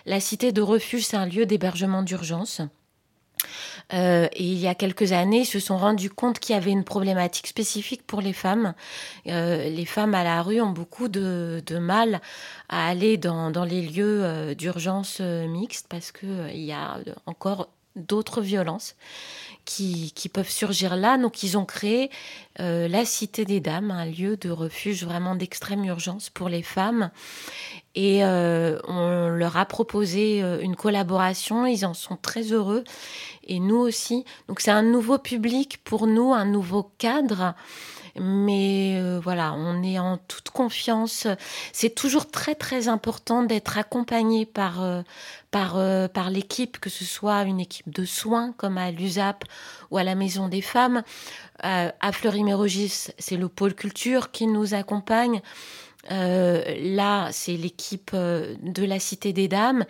[0.06, 2.62] La Cité de Refuge, c'est un lieu d'hébergement d'urgence.
[3.92, 6.70] Euh, et il y a quelques années, ils se sont rendus compte qu'il y avait
[6.70, 8.74] une problématique spécifique pour les femmes.
[9.26, 12.20] Euh, les femmes à la rue ont beaucoup de, mal
[12.68, 17.68] à aller dans, les lieux euh, d'urgence mixtes parce que euh, il y a encore
[17.96, 18.94] d'autres violences
[19.64, 21.18] qui, peuvent surgir là.
[21.18, 22.10] Donc ils ont créé
[22.60, 27.10] euh, la Cité des Dames, un lieu de refuge vraiment d'extrême urgence pour les femmes.
[27.94, 32.84] Et euh, on leur a proposé euh, une collaboration, ils en sont très heureux,
[33.46, 34.24] et nous aussi.
[34.48, 37.54] Donc c'est un nouveau public pour nous, un nouveau cadre.
[38.18, 41.26] Mais euh, voilà, on est en toute confiance.
[41.72, 45.02] C'est toujours très très important d'être accompagné par euh,
[45.50, 49.44] par euh, par l'équipe, que ce soit une équipe de soins comme à l'USAP
[49.90, 51.02] ou à la Maison des Femmes.
[51.62, 55.42] À Fleury-Mérogis, c'est le pôle culture qui nous accompagne.
[56.08, 59.84] Là, c'est l'équipe de la Cité des Dames.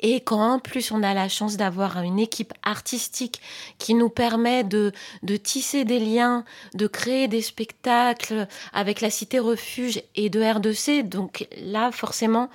[0.00, 3.40] Et quand en plus on a la chance d'avoir une équipe artistique
[3.78, 4.92] qui nous permet de,
[5.22, 6.44] de tisser des liens,
[6.74, 12.48] de créer des spectacles avec la Cité Refuge et de R2C, donc là forcément,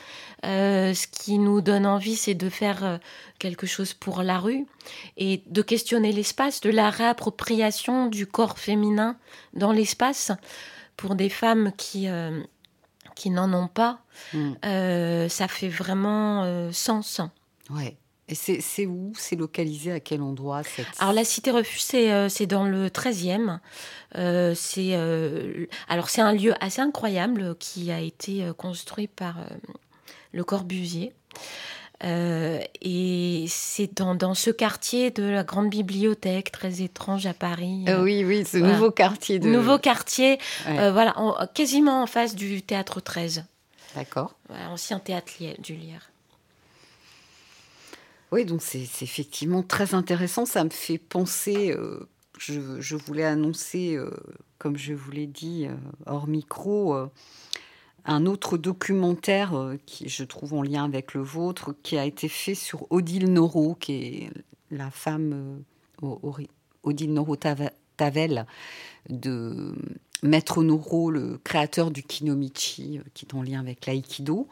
[0.46, 2.98] euh, ce qui nous donne envie, c'est de faire euh,
[3.40, 4.66] quelque chose pour la rue
[5.18, 9.18] et de questionner l'espace, de la réappropriation du corps féminin
[9.54, 10.32] dans l'espace
[10.98, 12.08] pour des femmes qui...
[12.08, 12.42] euh,
[13.16, 14.00] qui n'en ont pas,
[14.34, 14.52] Mm.
[14.66, 17.20] euh, ça fait vraiment euh, sens.
[17.70, 17.98] Ouais.
[18.30, 19.12] Et c'est où?
[19.18, 20.88] C'est localisé à quel endroit cette...
[21.00, 23.60] Alors la cité refuge, c'est euh, dans le 13e.
[24.16, 24.94] Euh, c'est
[25.88, 29.36] alors c'est un lieu assez incroyable qui a été construit par
[30.32, 31.14] le Corbusier.
[32.04, 37.86] Euh, et c'est dans, dans ce quartier de la grande bibliothèque, très étrange à Paris.
[37.88, 38.74] Euh, oui, oui, ce voilà.
[38.74, 39.50] nouveau quartier de...
[39.50, 40.38] Nouveau quartier,
[40.68, 40.80] Ouais.
[40.80, 43.46] euh, voilà, en- quasiment en face du théâtre 13,
[43.96, 44.36] D'accord.
[44.50, 46.10] voilà, ancien théâtre du Lierre.
[48.32, 50.46] Oui, donc c'est effectivement très intéressant.
[50.46, 51.76] Ça me fait penser,
[52.40, 53.98] je, je voulais annoncer,
[54.58, 55.68] comme je vous l'ai dit,
[56.08, 56.98] hors micro,
[58.06, 62.28] un autre documentaire euh, qui, je trouve, en lien avec le vôtre, qui a été
[62.28, 64.30] fait sur Odile Noro, qui est
[64.72, 65.64] la femme,
[66.04, 66.46] euh,
[66.84, 68.46] Odile Noro-Tavel,
[69.10, 69.76] de
[70.22, 74.48] Maître Noro, le créateur du Kinomichi, euh, qui est en lien avec l'aïkido,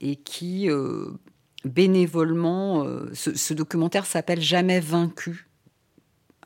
[0.00, 0.68] et qui
[1.64, 2.84] bénévolement,
[3.14, 5.48] ce documentaire s'appelle Jamais vaincu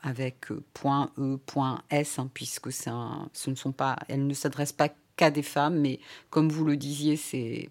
[0.03, 4.35] avec euh, point E, point S, hein, puisque un- ce ne sont pas, elle ne
[4.35, 7.71] s'adresse pas qu'à des femmes, mais comme vous le disiez, c'est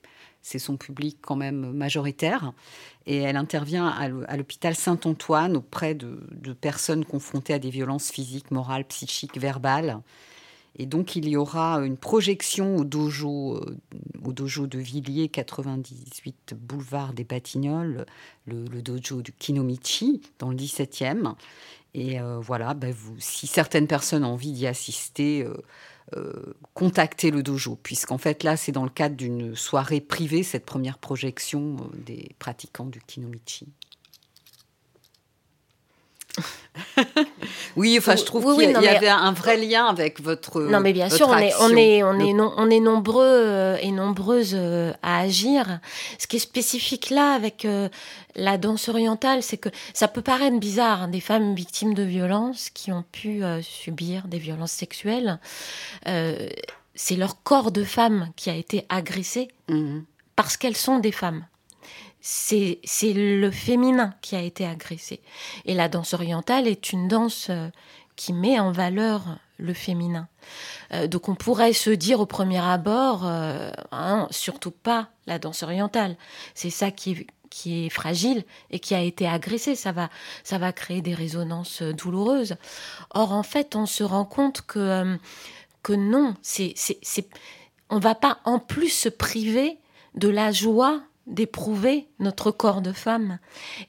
[0.60, 2.54] son public quand même majoritaire.
[3.06, 7.70] Et elle intervient à l'h- à l'hôpital Saint-Antoine auprès de, de personnes confrontées à des
[7.70, 10.00] violences physiques, morales, psychiques, verbales.
[10.80, 13.78] Et donc, il y aura une projection au dojo, euh,
[14.24, 18.06] au dojo de Villiers, 98 boulevard des Batignolles,
[18.46, 21.36] le, le dojo du Kinomichi, dans le 17e.
[21.98, 25.58] Et euh, voilà, ben si certaines personnes ont envie d'y assister, euh,
[26.16, 30.64] euh, contactez le dojo, puisqu'en fait, là, c'est dans le cadre d'une soirée privée, cette
[30.64, 33.68] première projection des pratiquants du Kinomichi.
[37.76, 40.62] oui, enfin, je trouve Oui, oui, qu'il y, avait un vrai lien avec votre.
[40.62, 43.78] Non, mais bien sûr, on est, on est, on est, non- on est nombreux euh,
[43.82, 45.80] et nombreuses euh, à agir.
[46.20, 47.90] Ce qui est spécifique là avec euh,
[48.36, 52.70] la danse orientale, c'est que ça peut paraître bizarre, hein, des femmes victimes de violences
[52.70, 55.40] qui ont pu euh, subir des violences sexuelles.
[56.08, 56.48] Euh,
[56.96, 60.04] c'est leur corps de femme qui a été agressé Mhm.
[60.36, 61.46] parce qu'elles sont des femmes.
[62.22, 62.80] C'est
[63.14, 65.22] le féminin qui a été agressé.
[65.66, 67.70] Et la danse orientale est une danse euh,
[68.16, 70.28] qui met en valeur le féminin.
[70.94, 75.64] Euh, donc on pourrait se dire au premier abord, euh, hein, surtout pas la danse
[75.64, 76.18] orientale.
[76.54, 79.76] C'est ça qui est, qui est fragile et qui a été agressé.
[79.76, 80.10] Ça va,
[80.44, 82.56] ça va créer des résonances douloureuses.
[83.12, 85.18] Or en fait, on se rend compte que
[85.84, 87.30] que non, c'est c'est
[87.90, 89.78] on va pas en plus se priver
[90.16, 93.38] de la joie d'éprouver notre corps de femme.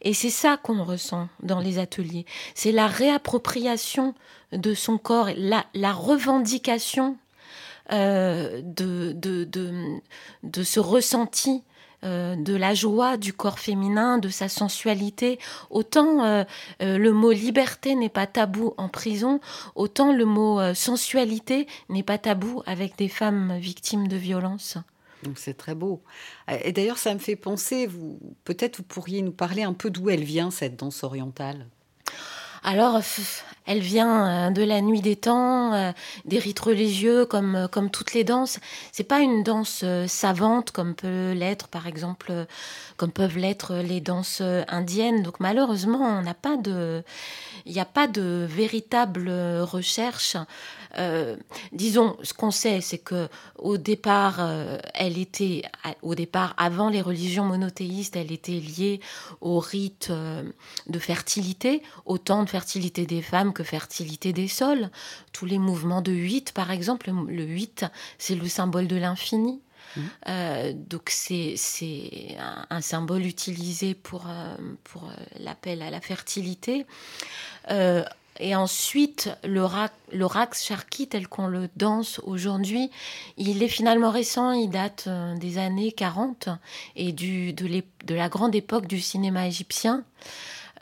[0.02, 2.26] Et c'est ça qu'on ressent dans les ateliers.
[2.54, 4.14] C'est la réappropriation
[4.52, 7.16] de son corps, la, la revendication
[7.90, 9.48] euh, de, de,
[10.42, 11.62] de, ce ressenti
[12.04, 15.38] euh, de la joie du corps féminin, de sa sensualité.
[15.70, 16.44] Autant euh,
[16.80, 19.40] le mot liberté n'est pas tabou en prison,
[19.74, 24.76] autant le mot sensualité n'est pas tabou avec des femmes victimes de violences.
[25.22, 26.02] Donc c'est très beau.
[26.50, 29.90] Euh, Et d'ailleurs, ça me fait penser, vous peut-être vous pourriez nous parler un peu
[29.90, 31.66] d'où elle vient cette danse orientale?
[32.64, 35.92] Alors, pff, elle vient euh, de la nuit des temps, euh,
[36.24, 38.58] des rites religieux, comme, euh, comme toutes les danses.
[38.90, 42.44] C'est pas une danse euh, savante comme peut l'être, par exemple, euh,
[42.96, 45.22] comme peuvent l'être les danses euh, indiennes.
[45.22, 47.04] Donc malheureusement, on n'a pas de,
[47.64, 50.36] il n'y a pas de véritable euh, recherche.
[50.96, 51.36] Euh,
[51.72, 53.28] disons, ce qu'on sait, c'est que
[53.58, 55.62] au départ, euh, elle était,
[56.02, 59.00] au départ, avant les religions monothéistes, elle était liée
[59.40, 60.42] au rite euh,
[60.86, 64.90] de fertilité, autant de fertilité des femmes que fertilité des sols.
[65.32, 67.84] Tous les mouvements de 8, par exemple, le- le 8,
[68.16, 69.60] c'est le symbole de l'infini.
[70.28, 71.56] Euh, donc c'est
[72.38, 75.10] un, un symbole utilisé pour, euh, pour
[75.40, 76.86] l'appel à la fertilité.
[77.70, 78.04] Euh,
[78.40, 82.90] et ensuite, le, ra- le rax charki tel qu'on le danse aujourd'hui,
[83.36, 86.48] il est finalement récent, il date euh, des années 40
[86.96, 90.04] et du, de la grande époque du cinéma égyptien.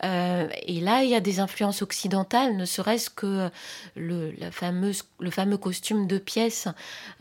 [0.04, 3.50] Euh, et là, il y a des influences occidentales, ne serait-ce que
[3.94, 6.68] le, fameux costume de pièces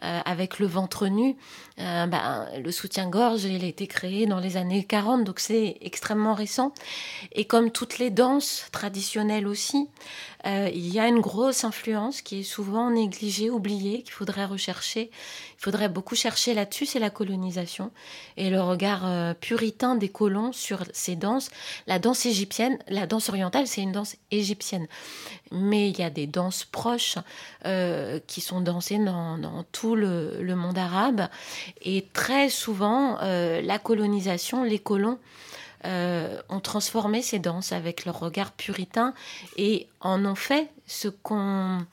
[0.03, 1.35] euh, avec le ventre nu.
[1.79, 6.33] Euh, ben, le soutien-gorge, il a été créé dans les années 40, donc c'est extrêmement
[6.33, 6.73] récent.
[7.33, 9.87] Et comme toutes les danses traditionnelles aussi,
[10.45, 15.09] euh, il y a une grosse influence qui est souvent négligée, oubliée, qu'il faudrait rechercher.
[15.57, 17.91] Il faudrait beaucoup chercher là-dessus, c'est la colonisation
[18.37, 21.49] et le regard euh, puritain des colons sur ces danses.
[21.87, 24.87] La danse égyptienne, la danse orientale, c'est une danse égyptienne.
[25.51, 27.17] Mais il y a des danses proches
[27.65, 31.27] euh, qui sont dansées dans, dans tout le, monde arabe.
[31.81, 35.19] Et très souvent, la colonisation, les colons,
[35.83, 39.13] euh, ont transformé ces danses avec leur regard puritain
[39.57, 41.85] et en ont fait ce qu'on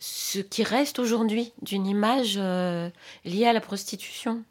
[0.00, 2.88] ce qui reste aujourd'hui d'une image euh,
[3.24, 4.42] liée à la prostitution.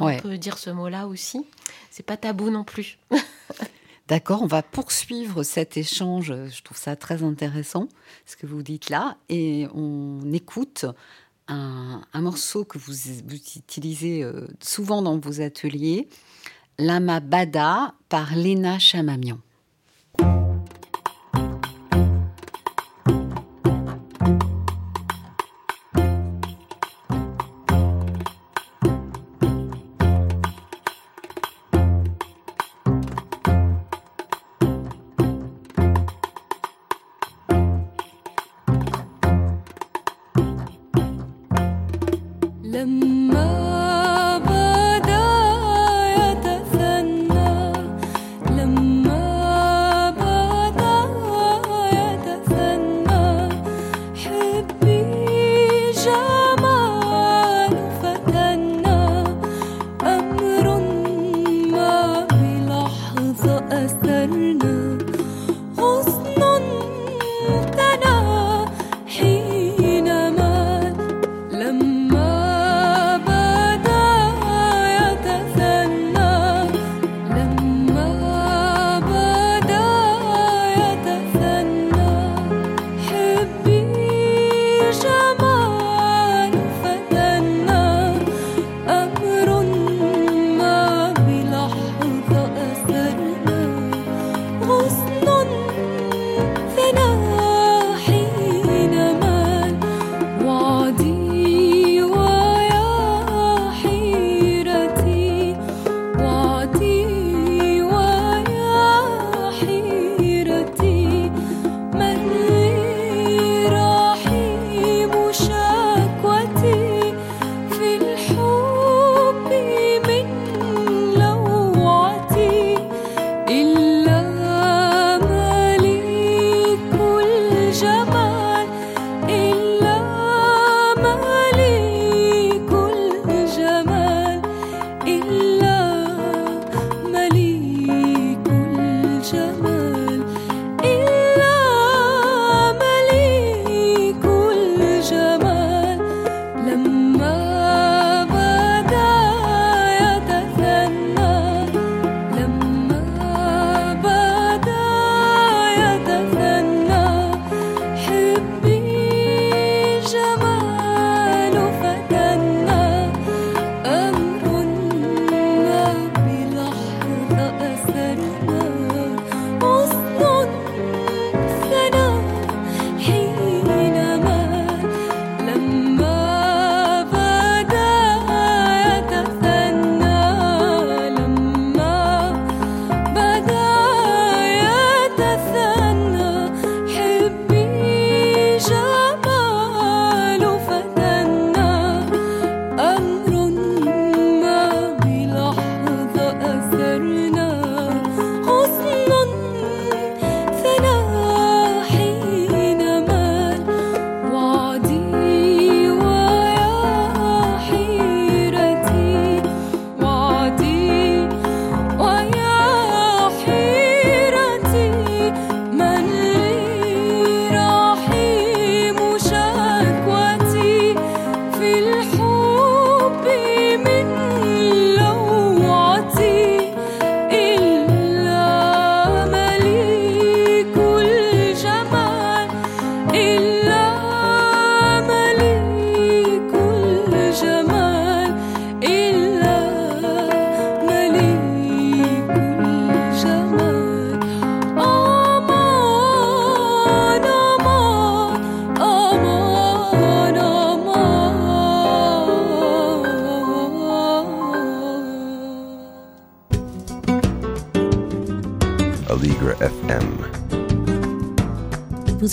[0.00, 0.16] Ouais.
[0.18, 1.46] On peut dire ce mot-là aussi.
[1.90, 2.98] C'est pas tabou non plus.
[4.08, 6.32] D'accord, on va poursuivre cet échange.
[6.48, 7.88] Je trouve ça très intéressant,
[8.24, 9.16] ce que vous dites là.
[9.28, 10.86] Et on écoute
[11.48, 16.08] un, un morceau que vous, vous utilisez euh, souvent dans vos ateliers,
[16.78, 19.38] Lama Bada par Léna Chamamian.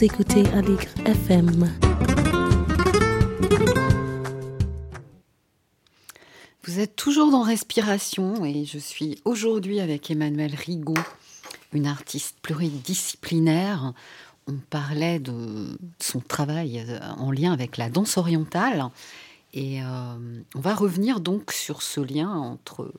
[0.03, 1.71] Vous écoutez Aligre FM.
[6.65, 10.93] Vous êtes toujours dans Respiration et je suis aujourd'hui avec Emmanuel Rigaud,
[11.71, 13.93] une artiste pluridisciplinaire.
[14.47, 18.89] On parlait de son travail euh, en lien avec la danse orientale
[19.53, 19.85] et euh,
[20.53, 22.93] on va revenir donc sur ce lien entre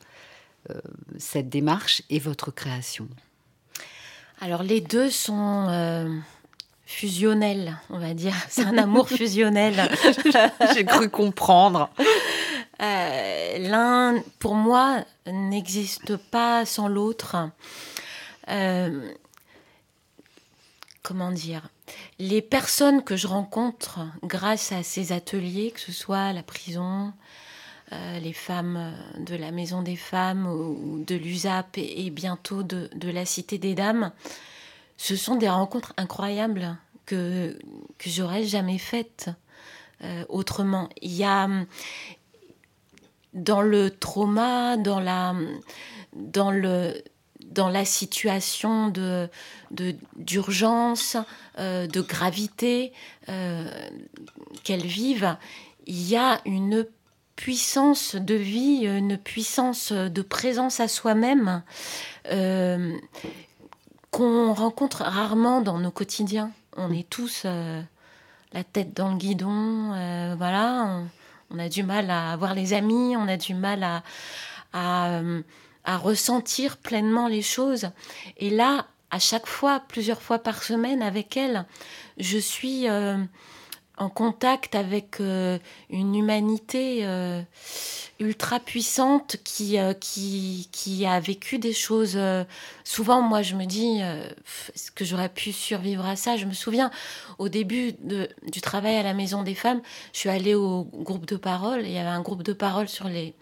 [0.71, 0.81] euh,
[1.19, 3.11] cette démarche et votre création.
[4.41, 6.19] Alors les deux sont euh,
[6.95, 8.35] fusionnels, on va dire.
[8.49, 9.91] C'est un amour fusionnel.
[10.75, 11.91] J'ai cru comprendre.
[12.81, 17.37] Euh, L'un, pour moi, n'existe pas sans l'autre.
[18.49, 19.13] Euh,
[21.03, 21.69] comment dire?
[22.19, 27.13] Les personnes que je rencontre grâce à ces ateliers, que ce soit la prison,
[27.93, 32.89] euh, les femmes de la Maison des Femmes ou de l'USAP et, et bientôt de,
[32.95, 34.13] de la Cité des Dames,
[34.97, 36.77] ce sont des rencontres incroyables
[37.07, 37.59] que,
[37.99, 39.31] que j'aurais jamais faites
[40.03, 40.89] euh, autrement.
[41.03, 41.49] Il y a
[43.33, 45.35] dans le trauma, dans la,
[46.13, 47.03] dans le,
[47.41, 49.29] dans la situation de,
[49.71, 51.17] de- d'urgence,
[51.59, 52.93] euh, de gravité
[53.29, 53.69] euh,
[54.63, 55.37] qu'elles vivent,
[55.87, 56.87] il y a une
[57.37, 61.63] puissance de vie, une puissance de présence à soi-même
[62.31, 62.97] euh,
[64.13, 66.53] qu'on rencontre rarement dans nos quotidiens.
[66.77, 67.83] On est tous euh,
[68.53, 71.03] la tête dans le guidon, euh, voilà.
[71.51, 74.03] On, a du mal à voir les amis, on a du mal à,
[74.73, 75.43] à, euh,
[75.85, 77.91] à ressentir pleinement les choses.
[78.39, 81.65] Et là, à chaque fois, plusieurs fois par semaine avec elle,
[82.19, 82.87] je suis
[83.97, 87.43] en contact avec euh, une humanité euh,
[88.19, 92.19] ultra puissante qui, euh, qui, qui a vécu des choses.
[92.83, 94.01] souvent, moi, je me dis,
[94.75, 96.37] est-ce que j'aurais pu survivre à ça?
[96.37, 96.91] Je me souviens,
[97.39, 99.81] au début de- du travail à la Maison des Femmes,
[100.13, 101.83] je suis allée au groupe de parole.
[101.85, 103.35] Il y avait un groupe de parole sur les,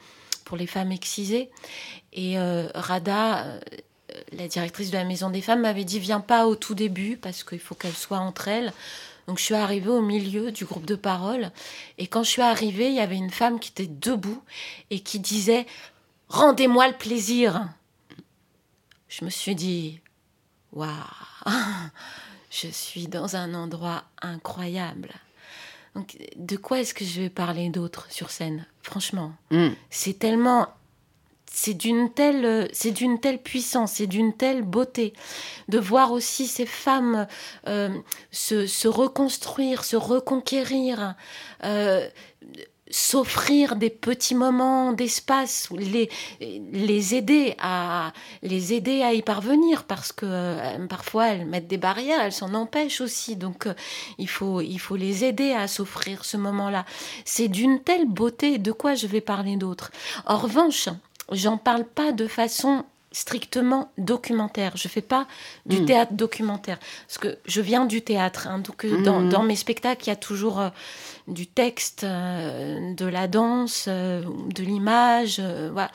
[0.45, 1.51] pour les femmes excisées.
[2.13, 2.37] Et
[2.75, 3.59] Rada,
[4.37, 7.43] la directrice de la Maison des Femmes, m'avait dit Viens pas au tout début parce
[7.45, 8.73] qu'il faut qu'elles soient entre elles.
[9.27, 11.51] Donc je suis arrivée au milieu du groupe de parole.
[11.99, 14.43] Et quand je suis arrivée, il y avait une femme qui était debout
[14.91, 15.67] et qui disait
[16.29, 17.69] Rendez-moi le plaisir.
[19.09, 20.01] Je me suis dit
[20.73, 20.91] Waouh
[22.51, 25.11] Je suis dans un endroit incroyable.
[25.95, 28.67] Donc, de quoi est-ce que je vais parler d'autre sur scène?
[28.83, 29.69] Franchement, Mm.
[29.91, 30.69] c'est tellement
[31.53, 35.13] c'est d'une telle c'est d'une telle puissance c'est d'une telle beauté
[35.69, 37.27] de voir aussi ces femmes
[37.69, 37.91] euh,
[38.31, 41.15] se, se reconstruire se reconquérir
[41.65, 42.09] euh,
[42.93, 50.13] s'offrir des petits moments d'espace les les aider à les aider à y parvenir parce
[50.13, 53.37] que euh, parfois elles mettent des barrières elles s'en empêchent aussi.
[53.37, 53.67] Donc
[54.19, 56.85] il faut il faut les aider à s'offrir ce moment-là.
[57.25, 58.59] C'est d'une telle beauté.
[58.59, 59.91] De quoi je vais parler d'autre?
[60.27, 60.89] En revanche
[61.31, 64.73] j'en parle pas de façon strictement documentaire.
[64.75, 65.27] Je fais pas
[65.67, 65.85] du Mm.
[65.87, 68.47] théâtre documentaire parce que je viens du théâtre.
[68.49, 69.29] hein, donc euh, dans, Mhm.
[69.29, 70.71] dans mes spectacles, il y a toujours euh,
[71.29, 74.23] du texte, euh, de la danse, euh,
[74.55, 75.41] de l'image.
[75.73, 75.91] voilà.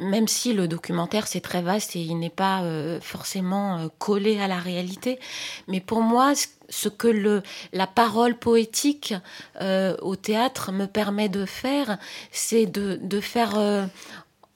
[0.00, 4.40] Même si le documentaire c'est très vaste et il n'est pas euh, forcément euh, collé
[4.40, 5.18] à la réalité,
[5.66, 9.14] mais pour moi, ce- que la parole poétique
[9.60, 11.98] euh, au théâtre me permet de faire,
[12.30, 13.54] c'est de, faire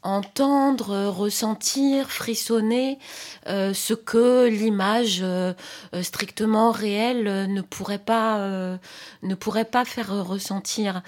[0.02, 2.98] entendre, ressentir, frissonner
[3.46, 5.24] ce que l'image
[6.02, 8.78] strictement réelle ne pourrait pas,
[9.22, 11.02] ne pourrait pas faire ressentir.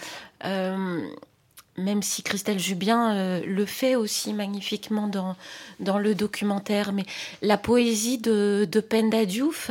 [1.76, 5.36] Même si Christelle Jubien euh, le fait aussi magnifiquement dans,
[5.80, 6.92] dans le documentaire.
[6.92, 7.04] Mais
[7.42, 9.70] la poésie de, de Penda Diouf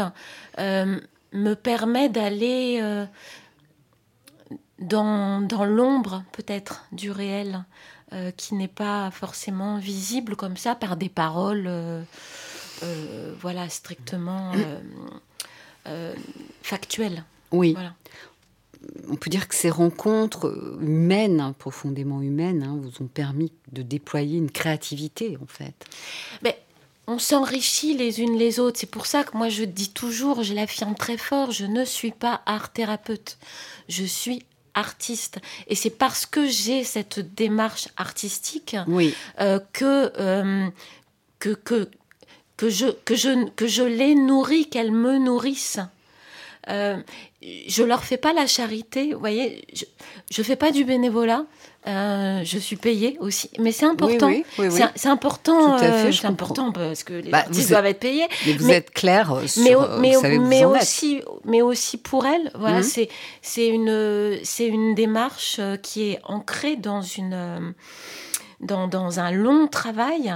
[0.59, 0.99] euh,
[1.31, 3.05] me permet d'aller euh,
[4.79, 7.63] dans, dans l'ombre peut-être du réel,
[8.37, 11.67] qui n'est pas forcément visible comme ça par des paroles
[13.39, 14.51] voilà, strictement
[16.61, 17.23] factuelles.
[17.51, 17.73] Oui.
[17.73, 17.93] Voilà.
[19.09, 23.81] On peut dire que ces rencontres humaines, hein, profondément humaines, hein, vous ont permis de
[23.81, 25.73] déployer une créativité, en fait.
[26.41, 26.57] Mais
[27.07, 28.79] on s'enrichit les unes les autres.
[28.79, 32.11] C'est pour ça que moi je dis toujours, je l'affirme très fort, je ne suis
[32.11, 33.37] pas art thérapeute.
[33.89, 35.39] Je suis artiste.
[35.67, 39.13] Et c'est parce que j'ai cette démarche artistique Oui.
[39.39, 40.67] euh, que, euh,
[41.39, 41.89] que, que,
[42.57, 45.79] que je, que je, que je les nourris, qu'elles me nourrissent.
[46.69, 46.97] Euh,
[47.67, 49.83] je leur fais pas la charité, vous voyez, je,
[50.31, 51.45] je fais pas du bénévolat
[51.85, 54.27] Euh, je suis payée aussi, mais c'est important.
[54.27, 54.81] Oui, oui, oui.
[54.95, 55.77] C'est- important.
[55.81, 58.25] Euh, c'est important parce que les Bah, artistes doivent être payés.
[58.45, 60.83] Mais vous Mais- êtes clair euh, sur, mais, mais, vous savez mais vous en êtes.
[60.83, 62.83] aussi, mais aussi pour elle, voilà, Mhm.
[62.83, 63.09] c'est
[63.41, 67.73] c'est une c'est une démarche qui est ancrée dans une
[68.63, 70.33] dans, un long travail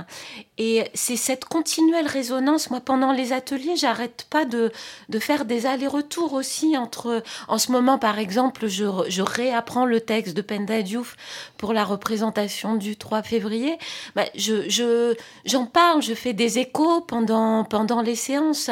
[0.58, 2.70] et c'est cette continuelle résonance.
[2.70, 4.72] Moi, pendant les ateliers, j'arrête pas de,
[5.10, 7.24] de faire des allers-retours aussi entre.
[7.48, 11.16] En ce moment, par exemple, je, je réapprends le texte de Penda Diouf
[11.58, 13.78] pour la représentation du 3 février.
[14.16, 15.16] Bah, je, je,
[15.46, 18.70] j'en parle, je fais des échos pendant, pendant les séances.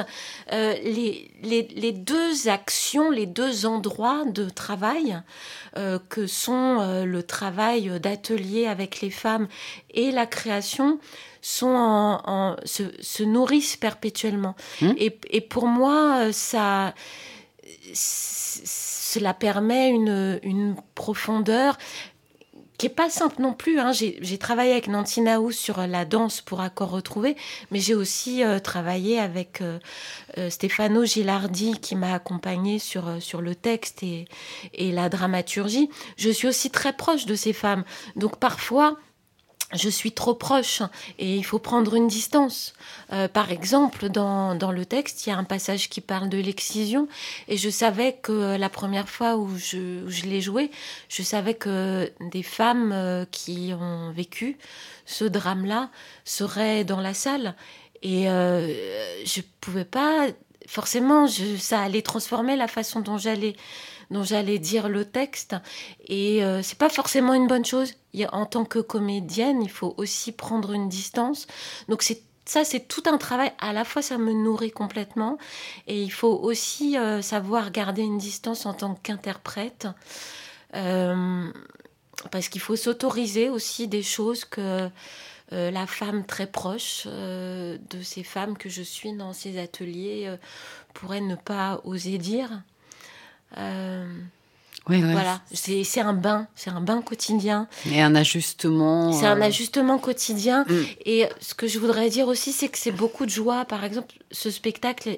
[0.52, 5.22] Euh, les, les, les deux actions, les deux endroits de travail
[5.78, 9.48] euh, que sont euh, le travail d'atelier avec les femmes
[9.94, 11.00] et la création
[11.42, 14.56] sont en, en- se, se nourrissent perpétuellement.
[14.82, 14.92] Mmh.
[14.98, 16.94] Et, et pour moi, euh, ça,
[17.94, 21.78] cela permet une, une profondeur
[22.78, 23.80] qui est pas simple non plus.
[23.80, 23.92] hein.
[23.94, 25.22] J'ai travaillé avec Nancy
[25.52, 27.36] sur la danse pour accord retrouvé,
[27.72, 29.80] mais j'ai aussi euh, travaillé avec euh,
[30.38, 34.28] euh, Stefano Gilardi qui m'a accompagnée sur, euh, sur le texte et,
[34.74, 35.90] et la dramaturgie.
[36.18, 37.84] Je suis aussi très proche de ces femmes.
[38.16, 38.98] Donc parfois,
[39.74, 40.82] je suis trop proche
[41.18, 42.74] et il faut prendre une distance.
[43.12, 46.38] Euh, par exemple, dans, dans le texte, il y a un passage qui parle de
[46.38, 47.08] l'excision
[47.48, 50.70] et je savais que la première fois où je, je l'ai joué,
[51.10, 54.58] je savais que des femmes euh, qui ont vécu
[55.06, 55.90] ce drame-là
[56.26, 57.56] seraient dans la salle
[58.02, 58.72] et euh,
[59.26, 60.28] je pouvais pas
[60.68, 63.56] forcément ça allait transformer la façon dont j'allais
[64.12, 65.56] dont j'allais dire le texte
[66.08, 67.94] et euh, c'est pas forcément une bonne chose
[68.32, 71.48] en tant que comédienne il faut aussi prendre une distance
[71.90, 73.52] donc c'est ça, c'est tout un travail.
[73.60, 75.38] À la fois, ça me nourrit complètement.
[75.88, 79.88] Et il faut aussi euh, savoir garder une distance en tant qu'interprète.
[80.76, 81.52] Euh,
[82.32, 84.90] parce qu'il faut s'autoriser aussi des choses que
[85.52, 90.36] euh, la femme très proche de ces femmes que je suis dans ces ateliers
[90.94, 92.62] pourrait ne pas oser dire.
[93.58, 94.06] Euh.
[94.88, 97.68] Voilà, c'est un bain, c'est un bain quotidien.
[97.90, 99.12] Et un ajustement.
[99.14, 100.64] C'est un euh, ajustement quotidien.
[100.70, 100.74] Mm.
[101.06, 103.66] Et ce que je voudrais dire aussi, c'est que c'est beaucoup de joie.
[103.66, 105.18] Par exemple, ce spectacle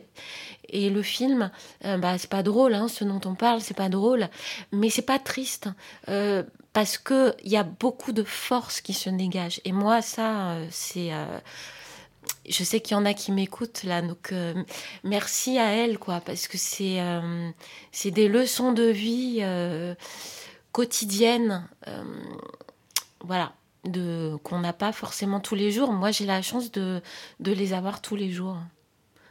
[0.69, 1.51] et, le film,
[1.83, 4.29] euh, bah, c'est pas drôle, hein, ce dont on parle, c'est pas drôle,
[4.71, 5.67] mais c'est pas triste.
[6.07, 6.43] euh,
[6.77, 9.61] parce que il y a beaucoup de force qui se dégage.
[9.65, 11.09] Et moi, ça, euh, c'est.
[12.47, 14.53] Je sais qu'il y en a qui m'écoutent là, donc euh,
[15.03, 17.49] merci à elle, quoi, parce que c'est euh,
[18.05, 19.95] des leçons de vie euh,
[20.71, 21.67] quotidiennes,
[23.23, 23.53] voilà,
[23.83, 25.91] de qu'on n'a pas forcément tous les jours.
[25.91, 27.01] Moi, j'ai la chance de,
[27.39, 28.57] de les avoir tous les jours,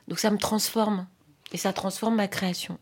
[0.08, 1.06] donc ça me transforme
[1.52, 2.78] et ça transforme ma création.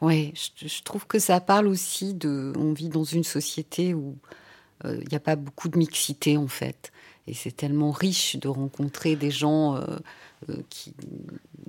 [0.00, 2.52] Oui, je, je trouve que ça parle aussi de.
[2.56, 4.16] On vit dans une société où
[4.84, 6.92] il n'y a pas beaucoup de mixité en fait.
[7.28, 9.80] Et c'est tellement riche de rencontrer des gens euh,
[10.48, 10.94] euh, qui.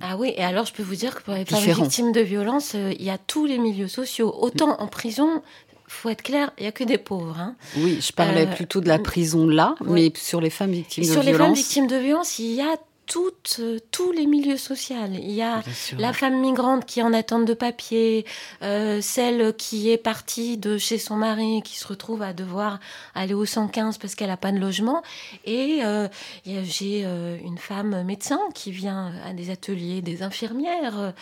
[0.00, 1.44] Ah oui, et alors je peux vous dire que pour les
[1.74, 4.34] victimes de violences, euh, il y a tous les milieux sociaux.
[4.40, 5.42] Autant en prison,
[5.86, 7.36] faut être clair, il y a que des pauvres.
[7.38, 7.56] hein.
[7.76, 11.06] Oui, je parlais Euh, plutôt de la prison là, mais sur les femmes victimes Et
[11.06, 11.58] de sur les femmes violence.
[11.58, 12.76] victimes de violences, il y a
[13.12, 14.94] toutes, euh, tous les milieux sociaux.
[15.12, 15.62] Il y a
[15.98, 18.24] la femme migrante qui est en attente de papier,
[18.62, 22.78] euh, celle qui est partie de chez son mari et qui se retrouve à devoir
[23.16, 25.02] aller au 115 parce qu'elle n'a pas de logement.
[25.44, 26.06] Et euh,
[26.44, 31.12] j'ai euh, une femme médecin qui vient à des ateliers, des infirmières.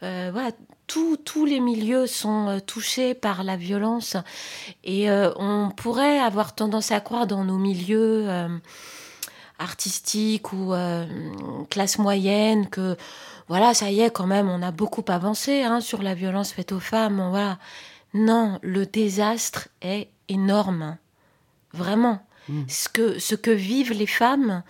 [0.00, 0.50] voilà,
[0.86, 4.16] tous- tous les milieux sont touchés par la violence.
[4.82, 8.26] Et on pourrait avoir tendance à croire dans nos milieux...
[9.58, 11.06] artistique ou euh,
[11.70, 12.96] classe moyenne que
[13.48, 16.72] voilà ça y est quand même on a beaucoup avancé hein, sur la violence faite
[16.72, 17.58] aux femmes voilà.
[18.14, 20.96] Non le désastre est énorme
[21.72, 22.20] vraiment.
[22.48, 22.62] Mm.
[22.68, 24.62] ce que ce que vivent les femmes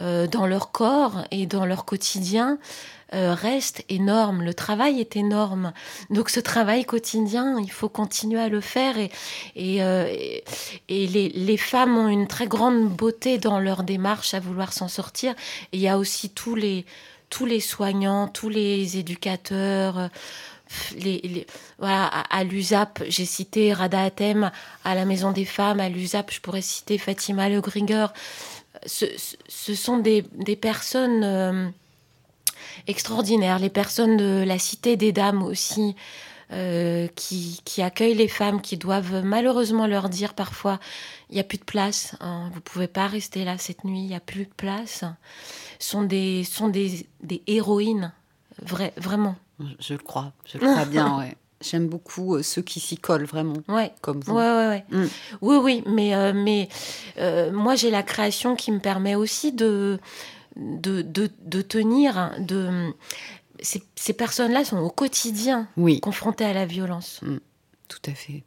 [0.00, 2.58] euh, dans leur corps et dans leur quotidien
[3.14, 5.72] euh, reste énorme le travail est énorme
[6.08, 9.10] donc ce travail quotidien il faut continuer à le faire et
[9.54, 10.06] et, euh,
[10.88, 14.88] et, les, les femmes ont une très grande beauté dans leur démarche à vouloir s'en
[14.88, 15.34] sortir.
[15.72, 16.86] Il y a aussi tous les,
[17.30, 19.98] tous les soignants, tous les éducateurs.
[19.98, 20.08] euh,
[20.96, 21.46] Les, les-
[21.78, 24.50] voilà, à, à l'USAP, j'ai cité Rada Hatem,
[24.84, 28.12] à la Maison des Femmes, à l'USAP, je pourrais citer Fatima Le Grigor.
[28.86, 31.68] Ce, sont des, des personnes euh,
[32.86, 35.94] extraordinaires, les personnes de la Cité des Dames aussi,
[36.52, 40.80] euh, qui, qui accueillent les femmes, qui doivent malheureusement leur dire parfois
[41.30, 44.08] il n'y a plus de place, hein, vous pouvez pas rester là cette nuit, il
[44.08, 45.02] n'y a plus de place,
[45.78, 48.12] sont des, sont des, des héroïnes,
[48.60, 49.36] vrai, vraiment.
[49.78, 51.36] Je le crois, je le crois bien, ouais.
[51.62, 53.92] J'aime beaucoup euh, ceux qui s'y collent vraiment, Ouais.
[54.02, 54.34] comme vous.
[54.34, 54.84] Ouais, ouais, ouais.
[54.90, 55.06] Mm.
[55.40, 56.68] Oui, oui, mais, euh, mais
[57.18, 59.98] euh, moi, j'ai la création qui me permet aussi de,
[60.56, 62.32] de, de, de tenir.
[62.38, 62.92] De...
[63.60, 67.20] Ces, ces personnes-là sont au quotidien Oui, confrontées à la violence.
[67.88, 68.42] tout à fait.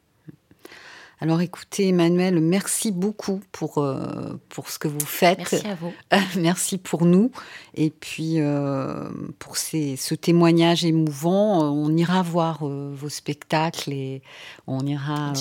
[1.18, 5.38] Alors écoutez, Emmanuel, merci beaucoup pour, euh, pour ce que vous faites.
[5.52, 5.92] Merci à vous.
[6.36, 7.30] Merci pour nous.
[7.74, 9.08] Et puis, euh,
[9.38, 14.20] pour ces, ce témoignage émouvant, euh, on ira voir vos spectacles et
[14.66, 15.32] on ira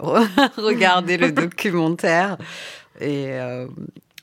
[0.56, 2.38] regarder le documentaire.
[3.00, 3.30] Et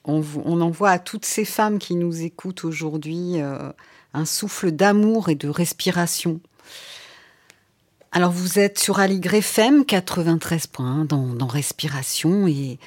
[0.05, 3.35] on, vous- on envoie à toutes ces femmes qui nous écoutent aujourd'hui
[4.13, 6.39] un souffle d'amour et de respiration.
[8.15, 12.77] Alors, vous êtes sur Aligre FM 93.1 dans, dans Respiration et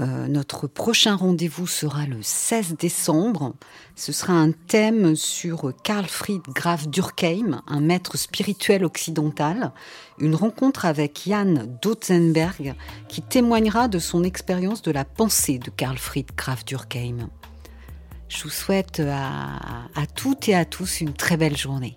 [0.00, 3.54] euh, notre prochain rendez-vous sera le 16 décembre.
[3.94, 9.70] Ce sera un thème sur Karl Fried Graf Durkheim, un maître spirituel occidental.
[10.18, 12.74] Une rencontre avec Jan Dotzenberg
[13.06, 17.28] qui témoignera de son expérience de la pensée de Karl Fried Graf Durkheim.
[18.28, 19.60] Je vous souhaite à,
[19.94, 21.94] à toutes et à tous une très belle journée.